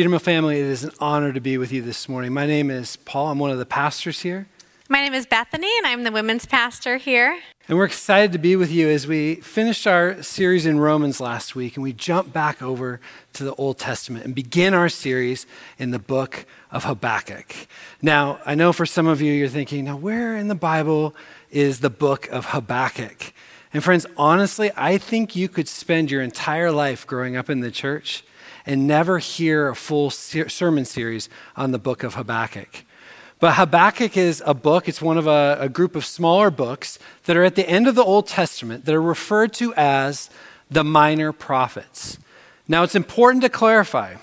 Cedarville 0.00 0.18
family, 0.18 0.58
it 0.58 0.64
is 0.64 0.82
an 0.82 0.92
honor 0.98 1.30
to 1.30 1.42
be 1.42 1.58
with 1.58 1.72
you 1.72 1.82
this 1.82 2.08
morning. 2.08 2.32
My 2.32 2.46
name 2.46 2.70
is 2.70 2.96
Paul. 2.96 3.26
I'm 3.26 3.38
one 3.38 3.50
of 3.50 3.58
the 3.58 3.66
pastors 3.66 4.20
here. 4.20 4.46
My 4.88 5.02
name 5.02 5.12
is 5.12 5.26
Bethany, 5.26 5.70
and 5.76 5.86
I'm 5.86 6.04
the 6.04 6.10
women's 6.10 6.46
pastor 6.46 6.96
here. 6.96 7.38
And 7.68 7.76
we're 7.76 7.84
excited 7.84 8.32
to 8.32 8.38
be 8.38 8.56
with 8.56 8.70
you 8.70 8.88
as 8.88 9.06
we 9.06 9.34
finished 9.34 9.86
our 9.86 10.22
series 10.22 10.64
in 10.64 10.80
Romans 10.80 11.20
last 11.20 11.54
week 11.54 11.76
and 11.76 11.82
we 11.82 11.92
jump 11.92 12.32
back 12.32 12.62
over 12.62 12.98
to 13.34 13.44
the 13.44 13.54
Old 13.56 13.78
Testament 13.78 14.24
and 14.24 14.34
begin 14.34 14.72
our 14.72 14.88
series 14.88 15.46
in 15.78 15.90
the 15.90 15.98
book 15.98 16.46
of 16.70 16.84
Habakkuk. 16.84 17.54
Now, 18.00 18.40
I 18.46 18.54
know 18.54 18.72
for 18.72 18.86
some 18.86 19.06
of 19.06 19.20
you, 19.20 19.34
you're 19.34 19.48
thinking, 19.48 19.84
now, 19.84 19.98
where 19.98 20.34
in 20.34 20.48
the 20.48 20.54
Bible 20.54 21.14
is 21.50 21.80
the 21.80 21.90
book 21.90 22.26
of 22.30 22.46
Habakkuk? 22.46 23.34
And 23.70 23.84
friends, 23.84 24.06
honestly, 24.16 24.70
I 24.78 24.96
think 24.96 25.36
you 25.36 25.46
could 25.46 25.68
spend 25.68 26.10
your 26.10 26.22
entire 26.22 26.72
life 26.72 27.06
growing 27.06 27.36
up 27.36 27.50
in 27.50 27.60
the 27.60 27.70
church 27.70 28.24
and 28.70 28.86
never 28.86 29.18
hear 29.18 29.68
a 29.68 29.74
full 29.74 30.10
sermon 30.10 30.84
series 30.84 31.28
on 31.56 31.72
the 31.72 31.78
book 31.78 32.04
of 32.04 32.14
Habakkuk. 32.14 32.84
But 33.40 33.54
Habakkuk 33.54 34.16
is 34.16 34.40
a 34.46 34.54
book, 34.54 34.88
it's 34.88 35.02
one 35.02 35.18
of 35.18 35.26
a, 35.26 35.56
a, 35.58 35.68
group 35.68 35.96
of 35.96 36.04
smaller 36.04 36.52
books 36.52 36.96
that 37.24 37.36
are 37.36 37.42
at 37.42 37.56
the 37.56 37.68
end 37.68 37.88
of 37.88 37.96
the 37.96 38.04
Old 38.04 38.28
Testament 38.28 38.84
that 38.84 38.94
are 38.94 39.02
referred 39.02 39.52
to 39.54 39.74
as 39.74 40.30
the 40.70 40.84
minor 40.84 41.32
prophets. 41.32 42.18
Now, 42.68 42.84
it's 42.84 42.94
important 42.94 43.42
to 43.42 43.48
clarify 43.48 44.14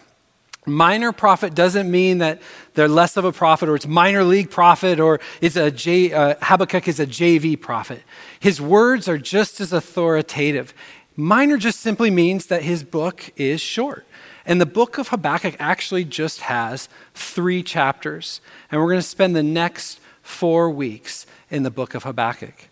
minor 0.66 1.11
prophet 1.11 1.53
doesn't 1.53 1.91
mean 1.91 2.20
that 2.20 2.41
they're 2.73 2.88
less 2.88 3.17
of 3.17 3.25
a 3.25 3.34
prophet 3.34 3.67
or 3.67 3.75
it's 3.75 3.88
minor 3.88 4.23
league 4.23 4.50
prophet 4.50 5.00
or 5.00 5.20
it's 5.41 5.58
a 5.58 5.72
J, 5.72 6.14
uh, 6.14 6.36
Habakkuk 6.41 6.88
is 6.88 7.02
a 7.02 7.08
JV 7.08 7.59
prophet. 7.59 8.02
His 8.39 8.61
words 8.61 9.09
are 9.09 9.17
just 9.17 9.59
as 9.59 9.73
authoritative. 9.73 10.73
Minor 11.17 11.58
just 11.58 11.81
simply 11.81 12.11
means 12.11 12.45
that 12.45 12.64
his 12.64 12.84
book 12.84 13.30
is 13.36 13.59
short. 13.59 14.06
And 14.48 14.62
the 14.62 14.66
book 14.66 14.98
of 14.98 15.10
Habakkuk 15.10 15.58
actually 15.60 16.06
just 16.06 16.40
has 16.42 16.88
three 17.14 17.62
chapters. 17.62 18.40
And 18.72 18.80
we're 18.82 18.88
going 18.88 19.00
to 19.00 19.04
spend 19.04 19.36
the 19.36 19.44
next 19.44 20.00
four 20.22 20.70
weeks 20.70 21.26
in 21.52 21.64
the 21.64 21.70
book 21.70 21.94
of 21.94 22.04
Habakkuk. 22.04 22.70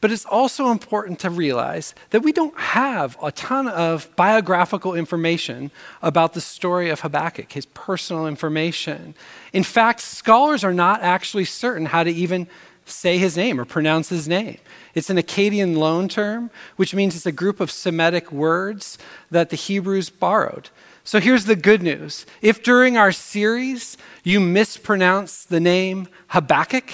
But 0.00 0.10
it's 0.10 0.24
also 0.24 0.70
important 0.70 1.18
to 1.20 1.30
realize 1.30 1.94
that 2.08 2.22
we 2.22 2.32
don't 2.32 2.58
have 2.58 3.18
a 3.22 3.30
ton 3.32 3.68
of 3.68 4.14
biographical 4.16 4.94
information 4.94 5.70
about 6.00 6.32
the 6.32 6.40
story 6.40 6.88
of 6.88 7.00
Habakkuk, 7.00 7.52
his 7.52 7.66
personal 7.66 8.26
information. 8.26 9.14
In 9.52 9.62
fact, 9.62 10.00
scholars 10.00 10.64
are 10.64 10.72
not 10.72 11.02
actually 11.02 11.44
certain 11.44 11.86
how 11.86 12.02
to 12.02 12.10
even 12.10 12.46
say 12.86 13.18
his 13.18 13.36
name 13.36 13.60
or 13.60 13.66
pronounce 13.66 14.08
his 14.08 14.26
name. 14.26 14.58
It's 14.94 15.10
an 15.10 15.18
Akkadian 15.18 15.76
loan 15.76 16.08
term, 16.08 16.50
which 16.76 16.94
means 16.94 17.14
it's 17.14 17.26
a 17.26 17.32
group 17.32 17.60
of 17.60 17.70
Semitic 17.70 18.32
words 18.32 18.98
that 19.30 19.50
the 19.50 19.56
Hebrews 19.56 20.08
borrowed. 20.10 20.70
So 21.10 21.18
here's 21.18 21.44
the 21.44 21.56
good 21.56 21.82
news. 21.82 22.24
If 22.40 22.62
during 22.62 22.96
our 22.96 23.10
series 23.10 23.98
you 24.22 24.38
mispronounce 24.38 25.44
the 25.44 25.58
name 25.58 26.06
Habakkuk, 26.28 26.88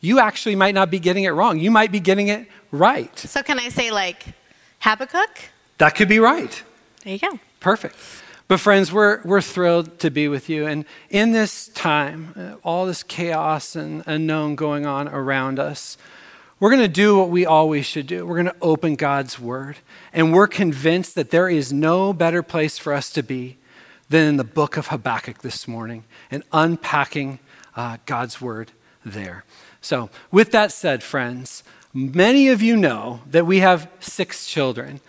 you 0.00 0.18
actually 0.18 0.54
might 0.54 0.74
not 0.74 0.90
be 0.90 0.98
getting 0.98 1.24
it 1.24 1.30
wrong. 1.30 1.58
You 1.58 1.70
might 1.70 1.90
be 1.90 1.98
getting 1.98 2.28
it 2.28 2.46
right. 2.70 3.18
So 3.18 3.42
can 3.42 3.58
I 3.58 3.70
say 3.70 3.90
like 3.90 4.22
Habakkuk? 4.80 5.48
That 5.78 5.94
could 5.94 6.10
be 6.10 6.18
right. 6.18 6.62
There 7.04 7.14
you 7.14 7.18
go. 7.18 7.38
Perfect. 7.60 7.96
But 8.48 8.60
friends, 8.60 8.92
we're, 8.92 9.22
we're 9.22 9.40
thrilled 9.40 9.98
to 10.00 10.10
be 10.10 10.28
with 10.28 10.50
you. 10.50 10.66
And 10.66 10.84
in 11.08 11.32
this 11.32 11.68
time, 11.68 12.34
uh, 12.36 12.56
all 12.64 12.84
this 12.84 13.02
chaos 13.02 13.76
and 13.76 14.02
unknown 14.06 14.56
going 14.56 14.84
on 14.84 15.08
around 15.08 15.58
us, 15.58 15.96
we're 16.64 16.70
going 16.70 16.80
to 16.80 16.88
do 16.88 17.18
what 17.18 17.28
we 17.28 17.44
always 17.44 17.84
should 17.84 18.06
do. 18.06 18.24
We're 18.24 18.42
going 18.42 18.46
to 18.46 18.56
open 18.62 18.96
God's 18.96 19.38
Word. 19.38 19.76
And 20.14 20.32
we're 20.32 20.46
convinced 20.46 21.14
that 21.14 21.28
there 21.28 21.46
is 21.46 21.74
no 21.74 22.14
better 22.14 22.42
place 22.42 22.78
for 22.78 22.94
us 22.94 23.10
to 23.10 23.22
be 23.22 23.58
than 24.08 24.28
in 24.28 24.36
the 24.38 24.44
book 24.44 24.78
of 24.78 24.86
Habakkuk 24.86 25.42
this 25.42 25.68
morning 25.68 26.04
and 26.30 26.42
unpacking 26.54 27.38
uh, 27.76 27.98
God's 28.06 28.40
Word 28.40 28.72
there. 29.04 29.44
So, 29.82 30.08
with 30.30 30.52
that 30.52 30.72
said, 30.72 31.02
friends, 31.02 31.64
many 31.92 32.48
of 32.48 32.62
you 32.62 32.78
know 32.78 33.20
that 33.26 33.44
we 33.44 33.58
have 33.58 33.86
six 34.00 34.46
children, 34.46 35.00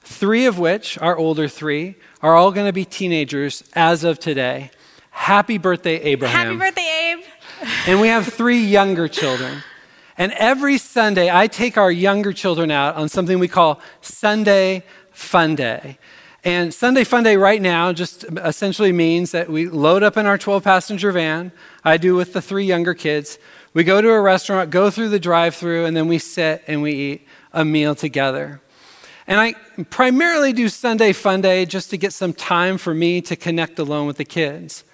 three 0.00 0.46
of 0.46 0.58
which, 0.58 0.98
our 0.98 1.16
older 1.16 1.46
three, 1.46 1.94
are 2.20 2.34
all 2.34 2.50
going 2.50 2.66
to 2.66 2.72
be 2.72 2.84
teenagers 2.84 3.62
as 3.74 4.02
of 4.02 4.18
today. 4.18 4.72
Happy 5.12 5.56
birthday, 5.56 6.00
Abraham. 6.02 6.58
Happy 6.58 6.58
birthday, 6.58 7.12
Abe. 7.12 7.68
and 7.86 8.00
we 8.00 8.08
have 8.08 8.26
three 8.26 8.64
younger 8.64 9.06
children. 9.06 9.62
And 10.18 10.32
every 10.32 10.78
Sunday, 10.78 11.30
I 11.30 11.46
take 11.46 11.76
our 11.76 11.90
younger 11.90 12.32
children 12.32 12.70
out 12.70 12.94
on 12.94 13.08
something 13.08 13.38
we 13.38 13.48
call 13.48 13.80
Sunday 14.00 14.82
Fun 15.12 15.54
Day. 15.54 15.98
And 16.42 16.72
Sunday 16.72 17.04
Fun 17.04 17.24
Day 17.24 17.36
right 17.36 17.60
now 17.60 17.92
just 17.92 18.24
essentially 18.36 18.92
means 18.92 19.32
that 19.32 19.50
we 19.50 19.68
load 19.68 20.02
up 20.02 20.16
in 20.16 20.26
our 20.26 20.38
12 20.38 20.62
passenger 20.62 21.10
van. 21.12 21.52
I 21.84 21.96
do 21.96 22.14
with 22.14 22.32
the 22.32 22.40
three 22.40 22.64
younger 22.64 22.94
kids. 22.94 23.38
We 23.74 23.84
go 23.84 24.00
to 24.00 24.08
a 24.10 24.20
restaurant, 24.20 24.70
go 24.70 24.90
through 24.90 25.10
the 25.10 25.18
drive 25.18 25.54
through, 25.54 25.84
and 25.84 25.96
then 25.96 26.08
we 26.08 26.18
sit 26.18 26.62
and 26.66 26.80
we 26.82 26.92
eat 26.92 27.26
a 27.52 27.64
meal 27.64 27.94
together. 27.94 28.60
And 29.26 29.40
I 29.40 29.54
primarily 29.90 30.52
do 30.52 30.68
Sunday 30.68 31.12
Fun 31.12 31.40
Day 31.40 31.66
just 31.66 31.90
to 31.90 31.98
get 31.98 32.12
some 32.12 32.32
time 32.32 32.78
for 32.78 32.94
me 32.94 33.20
to 33.22 33.36
connect 33.36 33.78
alone 33.78 34.06
with 34.06 34.16
the 34.16 34.24
kids. 34.24 34.84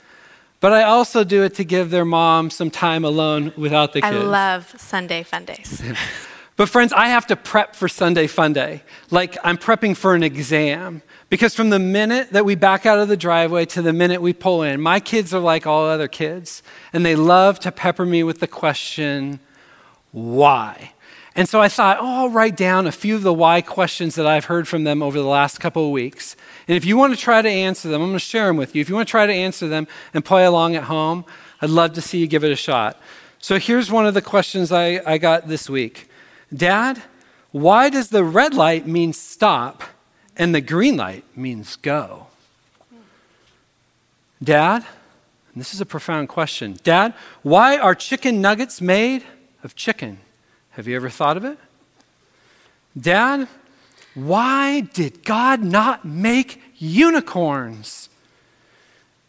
But 0.63 0.73
I 0.73 0.85
also 0.85 1.25
do 1.25 1.43
it 1.43 1.55
to 1.57 1.65
give 1.65 1.91
their 1.91 2.05
mom 2.05 2.49
some 2.49 2.71
time 2.71 3.05
alone 3.05 3.53
without 3.57 3.93
the 3.93 4.01
kids. 4.01 4.17
I 4.17 4.21
love 4.21 4.73
Sunday 4.79 5.25
fun 5.25 5.45
days. 5.45 5.83
but 6.57 6.69
friends, 6.69 6.93
I 6.93 7.09
have 7.09 7.27
to 7.27 7.37
prep 7.37 7.75
for 7.75 7.89
Sunday 7.89 8.29
fun 8.29 8.53
day. 8.53 8.85
Like 9.11 9.37
I'm 9.43 9.59
prepping 9.59 9.97
for 9.97 10.15
an 10.15 10.23
exam. 10.23 11.03
Because 11.31 11.57
from 11.57 11.71
the 11.71 11.81
minute 11.81 12.31
that 12.31 12.45
we 12.45 12.55
back 12.55 12.87
out 12.87 13.01
of 13.01 13.09
the 13.09 13.17
driveway 13.17 13.65
to 13.67 13.83
the 13.83 13.93
minute 13.93 14.23
we 14.23 14.33
pull 14.33 14.63
in, 14.63 14.81
my 14.81 15.01
kids 15.01 15.35
are 15.35 15.41
like 15.41 15.67
all 15.67 15.85
other 15.85 16.07
kids, 16.07 16.63
and 16.93 17.05
they 17.05 17.17
love 17.17 17.59
to 17.61 17.73
pepper 17.73 18.07
me 18.07 18.23
with 18.23 18.39
the 18.39 18.47
question, 18.47 19.41
why? 20.13 20.92
And 21.35 21.49
so 21.49 21.61
I 21.61 21.69
thought, 21.69 21.99
oh, 22.01 22.23
I'll 22.23 22.29
write 22.29 22.57
down 22.57 22.87
a 22.87 22.93
few 22.93 23.17
of 23.17 23.23
the 23.23 23.33
why 23.33 23.63
questions 23.63 24.17
that 24.17 24.27
I've 24.27 24.45
heard 24.47 24.69
from 24.69 24.85
them 24.85 25.03
over 25.03 25.19
the 25.19 25.25
last 25.25 25.61
couple 25.61 25.87
of 25.87 25.91
weeks. 25.91 26.37
And 26.69 26.77
if 26.77 26.85
you 26.85 26.97
want 26.97 27.15
to 27.15 27.21
try 27.21 27.41
to 27.41 27.49
answer 27.49 27.89
them, 27.89 28.03
I'm 28.03 28.09
going 28.09 28.19
to 28.19 28.25
share 28.25 28.49
them 28.49 28.59
with 28.59 28.75
you. 28.75 28.83
If 28.83 28.91
you 28.91 28.95
want 28.95 29.09
to 29.09 29.11
try 29.11 29.27
to 29.27 29.33
answer 29.33 29.67
them 29.67 29.89
and 30.13 30.25
play 30.25 30.45
along 30.45 30.77
at 30.77 30.85
home, 30.85 31.25
I'd 31.63 31.71
love 31.71 31.95
to 31.95 32.03
see 32.03 32.19
you 32.19 32.27
give 32.27 32.45
it 32.45 32.53
a 32.53 32.57
shot. 32.57 33.01
So 33.39 33.59
here's 33.59 33.91
one 33.91 34.07
of 34.07 34.15
the 34.15 34.23
questions 34.23 34.71
I, 34.71 35.01
I 35.07 35.19
got 35.19 35.49
this 35.49 35.71
week 35.71 36.09
Dad, 36.55 37.03
why 37.51 37.89
does 37.89 38.11
the 38.11 38.25
red 38.25 38.53
light 38.53 38.87
mean 38.87 39.13
stop 39.13 39.83
and 40.37 40.55
the 40.55 40.61
green 40.61 40.97
light 40.97 41.25
means 41.37 41.77
go? 41.77 42.27
Dad, 44.43 44.85
this 45.55 45.73
is 45.73 45.81
a 45.81 45.87
profound 45.87 46.29
question. 46.29 46.79
Dad, 46.83 47.15
why 47.43 47.79
are 47.79 47.95
chicken 47.95 48.41
nuggets 48.41 48.81
made 48.81 49.23
of 49.63 49.75
chicken? 49.75 50.19
Have 50.73 50.89
you 50.89 50.97
ever 50.97 51.11
thought 51.11 51.37
of 51.37 51.45
it? 51.45 51.59
Dad, 52.99 53.47
why 54.15 54.81
did 54.81 55.25
God 55.25 55.63
not 55.63 56.05
make 56.05 56.61
unicorns? 56.79 58.09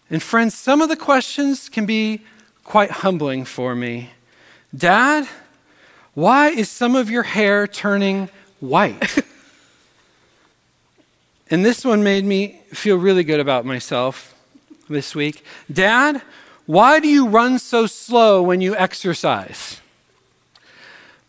And 0.10 0.22
friends, 0.22 0.54
some 0.54 0.82
of 0.82 0.90
the 0.90 0.96
questions 0.96 1.70
can 1.70 1.86
be 1.86 2.22
quite 2.64 2.92
humbling 2.92 3.46
for 3.46 3.76
me. 3.76 4.12
Dad, 4.76 5.28
why 6.14 6.50
is 6.50 6.70
some 6.70 6.96
of 6.96 7.10
your 7.10 7.24
hair 7.24 7.68
turning 7.68 8.30
white? 8.60 9.18
and 11.50 11.66
this 11.66 11.84
one 11.84 12.04
made 12.04 12.24
me 12.24 12.62
feel 12.72 12.98
really 12.98 13.24
good 13.24 13.40
about 13.40 13.66
myself 13.66 14.34
this 14.90 15.14
week. 15.14 15.44
Dad, 15.72 16.22
why 16.66 17.02
do 17.02 17.10
you 17.10 17.28
run 17.28 17.60
so 17.60 17.86
slow 17.86 18.42
when 18.42 18.62
you 18.62 18.76
exercise? 18.76 19.82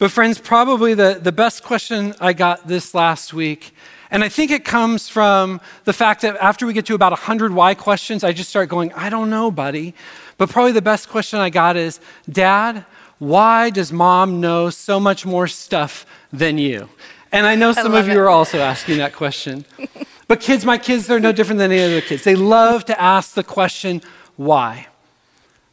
But, 0.04 0.10
friends, 0.10 0.38
probably 0.38 0.92
the, 0.92 1.18
the 1.18 1.32
best 1.32 1.64
question 1.64 2.14
I 2.20 2.34
got 2.34 2.68
this 2.68 2.92
last 2.92 3.32
week, 3.32 3.74
and 4.10 4.22
I 4.22 4.28
think 4.28 4.50
it 4.50 4.62
comes 4.62 5.08
from 5.08 5.62
the 5.84 5.94
fact 5.94 6.20
that 6.20 6.36
after 6.36 6.66
we 6.66 6.74
get 6.74 6.84
to 6.88 6.94
about 6.94 7.12
100 7.12 7.54
why 7.54 7.74
questions, 7.74 8.22
I 8.22 8.32
just 8.32 8.50
start 8.50 8.68
going, 8.68 8.92
I 8.92 9.08
don't 9.08 9.30
know, 9.30 9.50
buddy. 9.50 9.94
But 10.36 10.50
probably 10.50 10.72
the 10.72 10.82
best 10.82 11.08
question 11.08 11.38
I 11.38 11.48
got 11.48 11.78
is, 11.78 12.00
Dad, 12.30 12.84
why 13.18 13.70
does 13.70 13.94
mom 13.94 14.42
know 14.42 14.68
so 14.68 15.00
much 15.00 15.24
more 15.24 15.48
stuff 15.48 16.04
than 16.30 16.58
you? 16.58 16.90
And 17.32 17.46
I 17.46 17.54
know 17.54 17.72
some 17.72 17.94
I 17.94 18.00
of 18.00 18.06
you 18.06 18.12
it. 18.12 18.18
are 18.18 18.28
also 18.28 18.58
asking 18.58 18.98
that 18.98 19.14
question. 19.14 19.64
but 20.28 20.38
kids, 20.38 20.66
my 20.66 20.76
kids, 20.76 21.06
they're 21.06 21.18
no 21.18 21.32
different 21.32 21.60
than 21.60 21.72
any 21.72 21.82
other 21.82 22.02
kids. 22.02 22.24
They 22.24 22.36
love 22.36 22.84
to 22.84 23.00
ask 23.00 23.32
the 23.32 23.42
question, 23.42 24.02
why? 24.36 24.88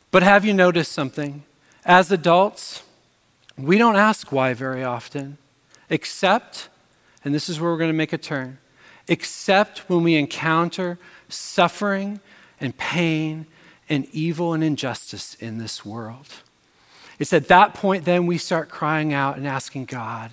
But 0.09 0.23
have 0.23 0.45
you 0.45 0.53
noticed 0.53 0.93
something? 0.93 1.43
As 1.83 2.13
adults, 2.13 2.83
we 3.57 3.77
don't 3.77 3.95
ask 3.95 4.31
why 4.31 4.53
very 4.53 4.83
often, 4.83 5.37
except, 5.89 6.69
and 7.23 7.33
this 7.33 7.49
is 7.49 7.59
where 7.59 7.71
we're 7.71 7.77
going 7.77 7.89
to 7.89 7.93
make 7.93 8.13
a 8.13 8.17
turn, 8.17 8.57
except 9.07 9.89
when 9.89 10.03
we 10.03 10.15
encounter 10.15 10.97
suffering 11.29 12.19
and 12.59 12.77
pain 12.77 13.45
and 13.89 14.05
evil 14.13 14.53
and 14.53 14.63
injustice 14.63 15.35
in 15.35 15.57
this 15.57 15.85
world. 15.85 16.27
It's 17.19 17.33
at 17.33 17.47
that 17.49 17.73
point 17.73 18.05
then 18.05 18.25
we 18.25 18.37
start 18.37 18.69
crying 18.69 19.13
out 19.13 19.37
and 19.37 19.47
asking 19.47 19.85
God, 19.85 20.31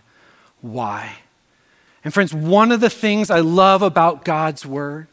why? 0.61 1.19
And 2.05 2.15
friends, 2.15 2.33
one 2.33 2.73
of 2.73 2.81
the 2.81 2.91
things 2.91 3.31
I 3.31 3.41
love 3.41 3.83
about 3.83 4.25
God's 4.25 4.65
word 4.65 5.09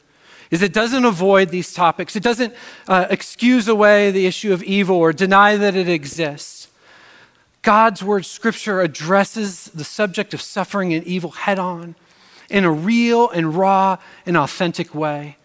is 0.52 0.62
it 0.62 0.74
doesn't 0.74 1.06
avoid 1.06 1.50
these 1.50 1.74
topics. 1.74 2.16
It 2.16 2.24
doesn't 2.24 2.54
uh, 2.88 3.08
excuse 3.10 3.68
away 3.68 4.12
the 4.12 4.26
issue 4.26 4.54
of 4.54 4.64
evil 4.64 4.96
or 4.96 5.12
deny 5.12 5.58
that 5.58 5.76
it 5.76 5.90
exists. 5.90 6.70
God's 7.66 8.04
word, 8.04 8.28
scripture, 8.28 8.80
addresses 8.80 9.66
the 9.66 9.84
subject 9.84 10.36
of 10.36 10.42
suffering 10.42 10.94
and 10.94 11.04
evil 11.04 11.32
head 11.32 11.58
on 11.58 11.96
in 12.48 12.64
a 12.64 12.72
real 12.72 13.28
and 13.28 13.56
raw 13.56 13.98
and 14.24 14.38
authentic 14.38 14.94
way. 14.94 15.38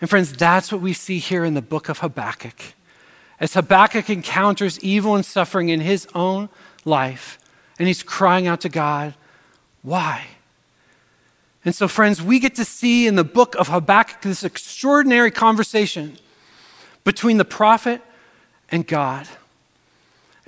And 0.00 0.08
friends, 0.08 0.32
that's 0.32 0.70
what 0.70 0.80
we 0.80 0.92
see 0.92 1.18
here 1.18 1.44
in 1.44 1.54
the 1.54 1.60
book 1.60 1.88
of 1.88 1.98
Habakkuk. 1.98 2.54
As 3.40 3.54
Habakkuk 3.54 4.08
encounters 4.08 4.78
evil 4.84 5.16
and 5.16 5.26
suffering 5.26 5.68
in 5.68 5.80
his 5.80 6.06
own 6.14 6.48
life, 6.84 7.40
and 7.76 7.88
he's 7.88 8.04
crying 8.04 8.46
out 8.46 8.60
to 8.60 8.68
God, 8.68 9.14
why? 9.82 10.26
And 11.64 11.74
so, 11.74 11.88
friends, 11.88 12.22
we 12.22 12.38
get 12.38 12.54
to 12.54 12.64
see 12.64 13.08
in 13.08 13.16
the 13.16 13.24
book 13.24 13.56
of 13.56 13.66
Habakkuk 13.66 14.22
this 14.22 14.44
extraordinary 14.44 15.32
conversation 15.32 16.18
between 17.02 17.36
the 17.36 17.44
prophet 17.44 18.00
and 18.70 18.86
God. 18.86 19.26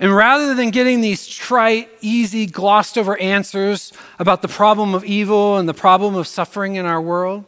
And 0.01 0.15
rather 0.15 0.55
than 0.55 0.71
getting 0.71 1.01
these 1.01 1.27
trite, 1.27 1.87
easy, 2.01 2.47
glossed 2.47 2.97
over 2.97 3.15
answers 3.19 3.93
about 4.17 4.41
the 4.41 4.47
problem 4.47 4.95
of 4.95 5.05
evil 5.05 5.59
and 5.59 5.69
the 5.69 5.75
problem 5.75 6.15
of 6.15 6.25
suffering 6.25 6.73
in 6.73 6.87
our 6.87 6.99
world, 6.99 7.45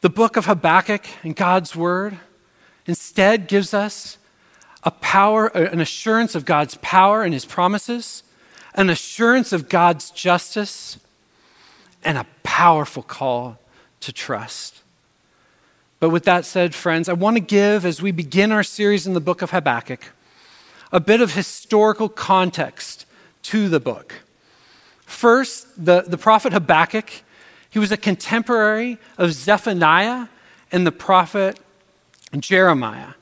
the 0.00 0.10
book 0.10 0.36
of 0.36 0.46
Habakkuk 0.46 1.06
and 1.22 1.36
God's 1.36 1.76
word 1.76 2.18
instead 2.86 3.46
gives 3.46 3.72
us 3.72 4.18
a 4.82 4.90
power, 4.90 5.46
an 5.46 5.80
assurance 5.80 6.34
of 6.34 6.44
God's 6.44 6.74
power 6.82 7.22
and 7.22 7.32
his 7.32 7.44
promises, 7.44 8.24
an 8.74 8.90
assurance 8.90 9.52
of 9.52 9.68
God's 9.68 10.10
justice, 10.10 10.98
and 12.02 12.18
a 12.18 12.26
powerful 12.42 13.04
call 13.04 13.60
to 14.00 14.12
trust. 14.12 14.82
But 16.00 16.10
with 16.10 16.24
that 16.24 16.44
said, 16.44 16.74
friends, 16.74 17.08
I 17.08 17.12
want 17.12 17.36
to 17.36 17.40
give, 17.40 17.86
as 17.86 18.02
we 18.02 18.10
begin 18.10 18.50
our 18.50 18.64
series 18.64 19.06
in 19.06 19.14
the 19.14 19.20
book 19.20 19.40
of 19.40 19.52
Habakkuk, 19.52 20.10
a 20.92 21.00
bit 21.00 21.20
of 21.20 21.34
historical 21.34 22.08
context 22.08 23.06
to 23.44 23.68
the 23.68 23.80
book. 23.80 24.22
First, 25.04 25.84
the, 25.84 26.02
the 26.02 26.18
prophet 26.18 26.52
Habakkuk, 26.52 27.10
he 27.70 27.78
was 27.78 27.92
a 27.92 27.96
contemporary 27.96 28.98
of 29.18 29.32
Zephaniah 29.32 30.28
and 30.72 30.86
the 30.86 30.92
prophet 30.92 31.58
Jeremiah. 32.38 33.14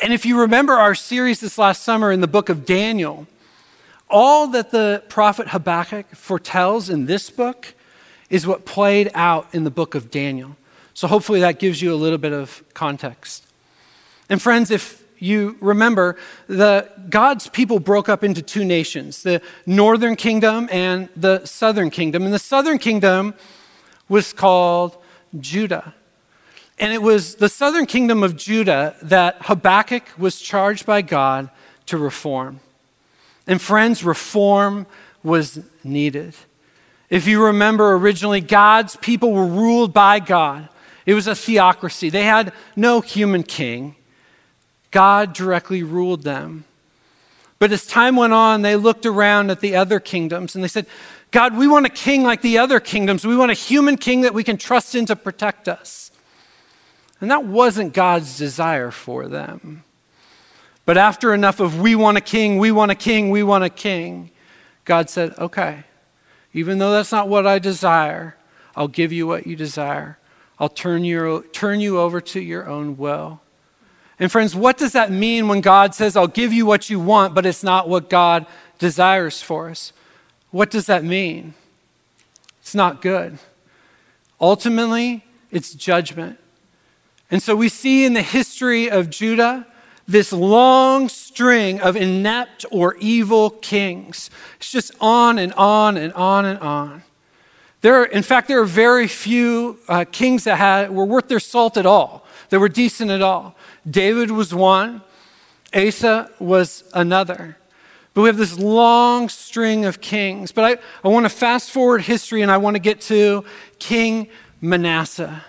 And 0.00 0.12
if 0.12 0.24
you 0.24 0.40
remember 0.40 0.74
our 0.74 0.94
series 0.94 1.40
this 1.40 1.58
last 1.58 1.82
summer 1.82 2.12
in 2.12 2.20
the 2.20 2.28
book 2.28 2.48
of 2.48 2.64
Daniel, 2.64 3.26
all 4.08 4.46
that 4.48 4.70
the 4.70 5.02
prophet 5.08 5.48
Habakkuk 5.48 6.06
foretells 6.14 6.88
in 6.88 7.06
this 7.06 7.30
book 7.30 7.74
is 8.30 8.46
what 8.46 8.64
played 8.64 9.10
out 9.14 9.48
in 9.52 9.64
the 9.64 9.70
book 9.70 9.94
of 9.94 10.10
Daniel. 10.10 10.56
So 10.94 11.08
hopefully 11.08 11.40
that 11.40 11.58
gives 11.58 11.80
you 11.80 11.92
a 11.92 11.96
little 11.96 12.18
bit 12.18 12.32
of 12.32 12.62
context. 12.74 13.46
And 14.28 14.40
friends, 14.40 14.70
if 14.70 15.02
you 15.18 15.56
remember, 15.60 16.16
the, 16.46 16.90
God's 17.08 17.48
people 17.48 17.80
broke 17.80 18.08
up 18.08 18.22
into 18.22 18.42
two 18.42 18.64
nations 18.64 19.22
the 19.22 19.42
northern 19.66 20.16
kingdom 20.16 20.68
and 20.70 21.08
the 21.16 21.44
southern 21.44 21.90
kingdom. 21.90 22.24
And 22.24 22.32
the 22.32 22.38
southern 22.38 22.78
kingdom 22.78 23.34
was 24.08 24.32
called 24.32 24.96
Judah. 25.38 25.94
And 26.78 26.92
it 26.92 27.02
was 27.02 27.36
the 27.36 27.48
southern 27.48 27.86
kingdom 27.86 28.22
of 28.22 28.36
Judah 28.36 28.94
that 29.02 29.36
Habakkuk 29.42 30.04
was 30.16 30.40
charged 30.40 30.86
by 30.86 31.02
God 31.02 31.50
to 31.86 31.98
reform. 31.98 32.60
And 33.46 33.60
friends, 33.60 34.04
reform 34.04 34.86
was 35.22 35.60
needed. 35.82 36.34
If 37.10 37.26
you 37.26 37.42
remember, 37.42 37.94
originally, 37.94 38.40
God's 38.40 38.96
people 38.96 39.32
were 39.32 39.46
ruled 39.46 39.92
by 39.92 40.20
God. 40.20 40.68
It 41.06 41.14
was 41.14 41.26
a 41.26 41.34
theocracy. 41.34 42.10
They 42.10 42.24
had 42.24 42.52
no 42.76 43.00
human 43.00 43.42
king. 43.42 43.96
God 44.90 45.32
directly 45.32 45.82
ruled 45.82 46.22
them. 46.22 46.64
But 47.58 47.72
as 47.72 47.86
time 47.86 48.16
went 48.16 48.32
on, 48.32 48.62
they 48.62 48.76
looked 48.76 49.04
around 49.04 49.50
at 49.50 49.60
the 49.60 49.76
other 49.76 50.00
kingdoms 50.00 50.54
and 50.54 50.62
they 50.62 50.68
said, 50.68 50.86
God, 51.30 51.56
we 51.56 51.66
want 51.66 51.86
a 51.86 51.90
king 51.90 52.22
like 52.22 52.40
the 52.40 52.58
other 52.58 52.80
kingdoms. 52.80 53.26
We 53.26 53.36
want 53.36 53.50
a 53.50 53.54
human 53.54 53.96
king 53.96 54.22
that 54.22 54.32
we 54.32 54.44
can 54.44 54.56
trust 54.56 54.94
in 54.94 55.06
to 55.06 55.16
protect 55.16 55.68
us. 55.68 56.10
And 57.20 57.30
that 57.30 57.44
wasn't 57.44 57.92
God's 57.92 58.38
desire 58.38 58.90
for 58.90 59.26
them. 59.26 59.84
But 60.86 60.96
after 60.96 61.34
enough 61.34 61.60
of 61.60 61.80
we 61.80 61.94
want 61.94 62.16
a 62.16 62.22
king, 62.22 62.58
we 62.58 62.70
want 62.72 62.90
a 62.90 62.94
king, 62.94 63.28
we 63.30 63.42
want 63.42 63.64
a 63.64 63.68
king, 63.68 64.30
God 64.84 65.10
said, 65.10 65.34
okay, 65.36 65.84
even 66.54 66.78
though 66.78 66.92
that's 66.92 67.12
not 67.12 67.28
what 67.28 67.46
I 67.46 67.58
desire, 67.58 68.36
I'll 68.74 68.88
give 68.88 69.12
you 69.12 69.26
what 69.26 69.46
you 69.46 69.54
desire. 69.54 70.16
I'll 70.58 70.70
turn 70.70 71.04
you, 71.04 71.44
turn 71.52 71.80
you 71.80 71.98
over 71.98 72.22
to 72.22 72.40
your 72.40 72.66
own 72.66 72.96
will. 72.96 73.42
And 74.20 74.30
friends, 74.30 74.54
what 74.54 74.78
does 74.78 74.92
that 74.92 75.12
mean 75.12 75.48
when 75.48 75.60
God 75.60 75.94
says, 75.94 76.16
I'll 76.16 76.26
give 76.26 76.52
you 76.52 76.66
what 76.66 76.90
you 76.90 76.98
want, 76.98 77.34
but 77.34 77.46
it's 77.46 77.62
not 77.62 77.88
what 77.88 78.10
God 78.10 78.46
desires 78.78 79.40
for 79.40 79.70
us? 79.70 79.92
What 80.50 80.70
does 80.70 80.86
that 80.86 81.04
mean? 81.04 81.54
It's 82.60 82.74
not 82.74 83.00
good. 83.00 83.38
Ultimately, 84.40 85.24
it's 85.50 85.74
judgment. 85.74 86.38
And 87.30 87.42
so 87.42 87.54
we 87.54 87.68
see 87.68 88.04
in 88.04 88.14
the 88.14 88.22
history 88.22 88.90
of 88.90 89.10
Judah 89.10 89.66
this 90.06 90.32
long 90.32 91.08
string 91.08 91.80
of 91.80 91.94
inept 91.94 92.64
or 92.70 92.96
evil 92.96 93.50
kings. 93.50 94.30
It's 94.56 94.72
just 94.72 94.92
on 95.00 95.38
and 95.38 95.52
on 95.52 95.98
and 95.98 96.12
on 96.14 96.46
and 96.46 96.58
on. 96.60 97.02
There 97.82 98.00
are, 98.00 98.06
in 98.06 98.22
fact, 98.22 98.48
there 98.48 98.60
are 98.60 98.64
very 98.64 99.06
few 99.06 99.78
uh, 99.86 100.04
kings 100.10 100.44
that 100.44 100.56
had, 100.56 100.90
were 100.90 101.04
worth 101.04 101.28
their 101.28 101.38
salt 101.38 101.76
at 101.76 101.86
all, 101.86 102.24
that 102.50 102.60
were 102.60 102.68
decent 102.68 103.10
at 103.10 103.22
all. 103.22 103.54
David 103.88 104.30
was 104.30 104.54
one, 104.54 105.02
Asa 105.74 106.30
was 106.38 106.84
another. 106.94 107.56
But 108.14 108.22
we 108.22 108.28
have 108.28 108.36
this 108.36 108.58
long 108.58 109.28
string 109.28 109.84
of 109.84 110.00
kings. 110.00 110.50
But 110.50 110.64
I, 110.64 111.06
I 111.06 111.08
want 111.08 111.24
to 111.24 111.30
fast 111.30 111.70
forward 111.70 112.02
history 112.02 112.42
and 112.42 112.50
I 112.50 112.56
want 112.56 112.74
to 112.74 112.80
get 112.80 113.00
to 113.02 113.44
King 113.78 114.28
Manasseh. 114.60 115.44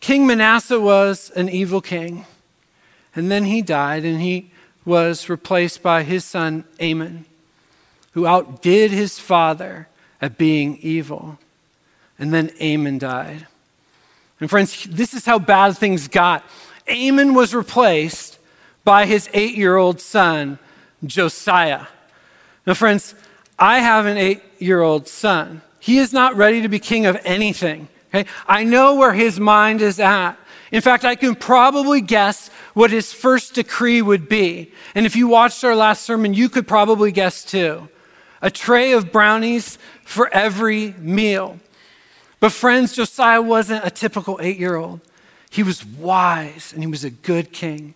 King 0.00 0.26
Manasseh 0.26 0.80
was 0.80 1.30
an 1.30 1.48
evil 1.48 1.80
king. 1.80 2.26
And 3.14 3.30
then 3.30 3.46
he 3.46 3.62
died, 3.62 4.04
and 4.04 4.20
he 4.20 4.50
was 4.84 5.30
replaced 5.30 5.82
by 5.82 6.02
his 6.02 6.22
son 6.22 6.64
Amon, 6.80 7.24
who 8.12 8.26
outdid 8.26 8.90
his 8.90 9.18
father 9.18 9.88
at 10.20 10.36
being 10.36 10.76
evil. 10.82 11.38
And 12.18 12.32
then 12.32 12.52
Amon 12.60 12.98
died. 12.98 13.46
And 14.40 14.50
friends, 14.50 14.84
this 14.84 15.14
is 15.14 15.24
how 15.24 15.38
bad 15.38 15.76
things 15.76 16.08
got. 16.08 16.44
Amon 16.88 17.34
was 17.34 17.54
replaced 17.54 18.38
by 18.84 19.06
his 19.06 19.28
eight 19.32 19.56
year 19.56 19.76
old 19.76 20.00
son, 20.00 20.58
Josiah. 21.04 21.86
Now, 22.66 22.74
friends, 22.74 23.14
I 23.58 23.80
have 23.80 24.06
an 24.06 24.16
eight 24.16 24.42
year 24.58 24.82
old 24.82 25.08
son. 25.08 25.62
He 25.80 25.98
is 25.98 26.12
not 26.12 26.36
ready 26.36 26.62
to 26.62 26.68
be 26.68 26.78
king 26.78 27.06
of 27.06 27.18
anything. 27.24 27.88
Okay? 28.14 28.28
I 28.46 28.64
know 28.64 28.96
where 28.96 29.12
his 29.12 29.38
mind 29.40 29.80
is 29.80 30.00
at. 30.00 30.36
In 30.72 30.80
fact, 30.80 31.04
I 31.04 31.14
can 31.14 31.34
probably 31.34 32.00
guess 32.00 32.48
what 32.74 32.90
his 32.90 33.12
first 33.12 33.54
decree 33.54 34.02
would 34.02 34.28
be. 34.28 34.72
And 34.94 35.06
if 35.06 35.14
you 35.14 35.28
watched 35.28 35.62
our 35.64 35.76
last 35.76 36.02
sermon, 36.02 36.34
you 36.34 36.48
could 36.48 36.66
probably 36.66 37.12
guess 37.12 37.44
too. 37.44 37.88
A 38.42 38.50
tray 38.50 38.92
of 38.92 39.12
brownies 39.12 39.78
for 40.04 40.32
every 40.32 40.94
meal. 40.98 41.58
But 42.40 42.52
friends, 42.52 42.94
Josiah 42.94 43.42
wasn't 43.42 43.84
a 43.84 43.90
typical 43.90 44.38
eight 44.42 44.58
year 44.58 44.76
old. 44.76 45.00
He 45.50 45.62
was 45.62 45.84
wise 45.84 46.72
and 46.72 46.82
he 46.82 46.86
was 46.86 47.04
a 47.04 47.10
good 47.10 47.52
king. 47.52 47.94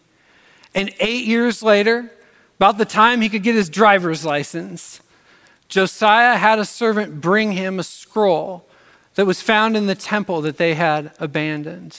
And 0.75 0.93
eight 1.01 1.27
years 1.27 1.63
later, 1.63 2.11
about 2.59 2.79
the 2.79 2.85
time 2.85 3.21
he 3.21 3.29
could 3.29 3.43
get 3.43 3.55
his 3.55 3.69
driver's 3.69 4.25
license, 4.25 5.01
Josiah 5.69 6.37
had 6.37 6.59
a 6.59 6.65
servant 6.65 7.21
bring 7.21 7.53
him 7.53 7.79
a 7.79 7.83
scroll 7.83 8.65
that 9.15 9.27
was 9.27 9.43
found 9.43 9.77
in 9.77 9.87
the 9.87 9.95
temple 9.95 10.41
that 10.43 10.57
they 10.57 10.75
had 10.75 11.13
abandoned. 11.19 11.99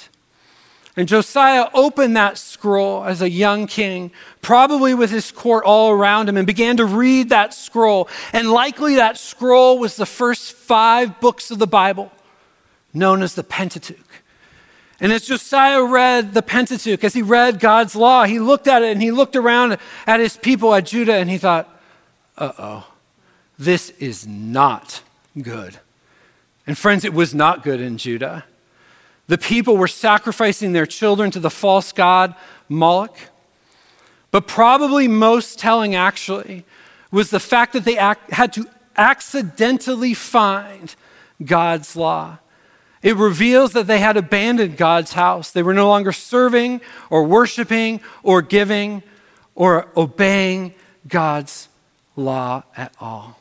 And 0.97 1.07
Josiah 1.07 1.69
opened 1.73 2.17
that 2.17 2.37
scroll 2.37 3.05
as 3.05 3.21
a 3.21 3.29
young 3.29 3.65
king, 3.65 4.11
probably 4.41 4.93
with 4.93 5.09
his 5.09 5.31
court 5.31 5.63
all 5.63 5.89
around 5.89 6.27
him, 6.27 6.35
and 6.35 6.45
began 6.45 6.77
to 6.77 6.85
read 6.85 7.29
that 7.29 7.53
scroll. 7.53 8.09
And 8.33 8.51
likely 8.51 8.95
that 8.95 9.17
scroll 9.17 9.79
was 9.79 9.95
the 9.95 10.05
first 10.05 10.53
five 10.53 11.21
books 11.21 11.49
of 11.49 11.59
the 11.59 11.67
Bible, 11.67 12.11
known 12.93 13.21
as 13.21 13.35
the 13.35 13.43
Pentateuch. 13.43 14.21
And 14.99 15.11
as 15.11 15.25
Josiah 15.25 15.83
read 15.83 16.33
the 16.33 16.43
Pentateuch, 16.43 17.03
as 17.03 17.13
he 17.13 17.23
read 17.23 17.59
God's 17.59 17.95
law, 17.95 18.25
he 18.25 18.39
looked 18.39 18.67
at 18.67 18.83
it 18.83 18.91
and 18.91 19.01
he 19.01 19.11
looked 19.11 19.35
around 19.35 19.77
at 20.05 20.19
his 20.19 20.37
people 20.37 20.73
at 20.75 20.85
Judah 20.85 21.15
and 21.15 21.29
he 21.29 21.39
thought, 21.39 21.67
uh 22.37 22.51
oh, 22.57 22.87
this 23.57 23.89
is 23.91 24.27
not 24.27 25.01
good. 25.41 25.79
And 26.67 26.77
friends, 26.77 27.03
it 27.03 27.13
was 27.13 27.33
not 27.33 27.63
good 27.63 27.81
in 27.81 27.97
Judah. 27.97 28.45
The 29.27 29.37
people 29.37 29.77
were 29.77 29.87
sacrificing 29.87 30.73
their 30.73 30.85
children 30.85 31.31
to 31.31 31.39
the 31.39 31.49
false 31.49 31.91
god 31.91 32.35
Moloch. 32.69 33.17
But 34.29 34.47
probably 34.47 35.07
most 35.07 35.57
telling, 35.59 35.95
actually, 35.95 36.63
was 37.11 37.31
the 37.31 37.39
fact 37.39 37.73
that 37.73 37.85
they 37.85 37.95
had 37.95 38.53
to 38.53 38.67
accidentally 38.95 40.13
find 40.13 40.95
God's 41.43 41.95
law. 41.95 42.37
It 43.01 43.15
reveals 43.15 43.73
that 43.73 43.87
they 43.87 43.99
had 43.99 44.15
abandoned 44.15 44.77
God's 44.77 45.13
house. 45.13 45.51
They 45.51 45.63
were 45.63 45.73
no 45.73 45.87
longer 45.87 46.11
serving 46.11 46.81
or 47.09 47.23
worshiping 47.23 47.99
or 48.21 48.41
giving 48.41 49.01
or 49.55 49.87
obeying 49.97 50.75
God's 51.07 51.67
law 52.15 52.63
at 52.77 52.93
all. 52.99 53.39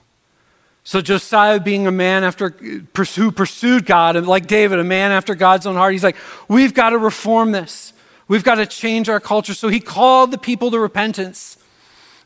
So 0.82 1.00
Josiah, 1.00 1.60
being 1.60 1.86
a 1.86 1.92
man 1.92 2.24
after 2.24 2.48
who 2.48 3.30
pursued 3.30 3.86
God, 3.86 4.16
and 4.16 4.26
like 4.26 4.46
David, 4.46 4.78
a 4.78 4.84
man 4.84 5.12
after 5.12 5.34
God's 5.34 5.66
own 5.66 5.76
heart, 5.76 5.92
he's 5.92 6.02
like, 6.02 6.16
we've 6.48 6.74
got 6.74 6.90
to 6.90 6.98
reform 6.98 7.52
this. 7.52 7.92
We've 8.28 8.42
got 8.42 8.56
to 8.56 8.66
change 8.66 9.08
our 9.08 9.20
culture. 9.20 9.54
So 9.54 9.68
he 9.68 9.78
called 9.78 10.30
the 10.30 10.38
people 10.38 10.70
to 10.70 10.80
repentance, 10.80 11.58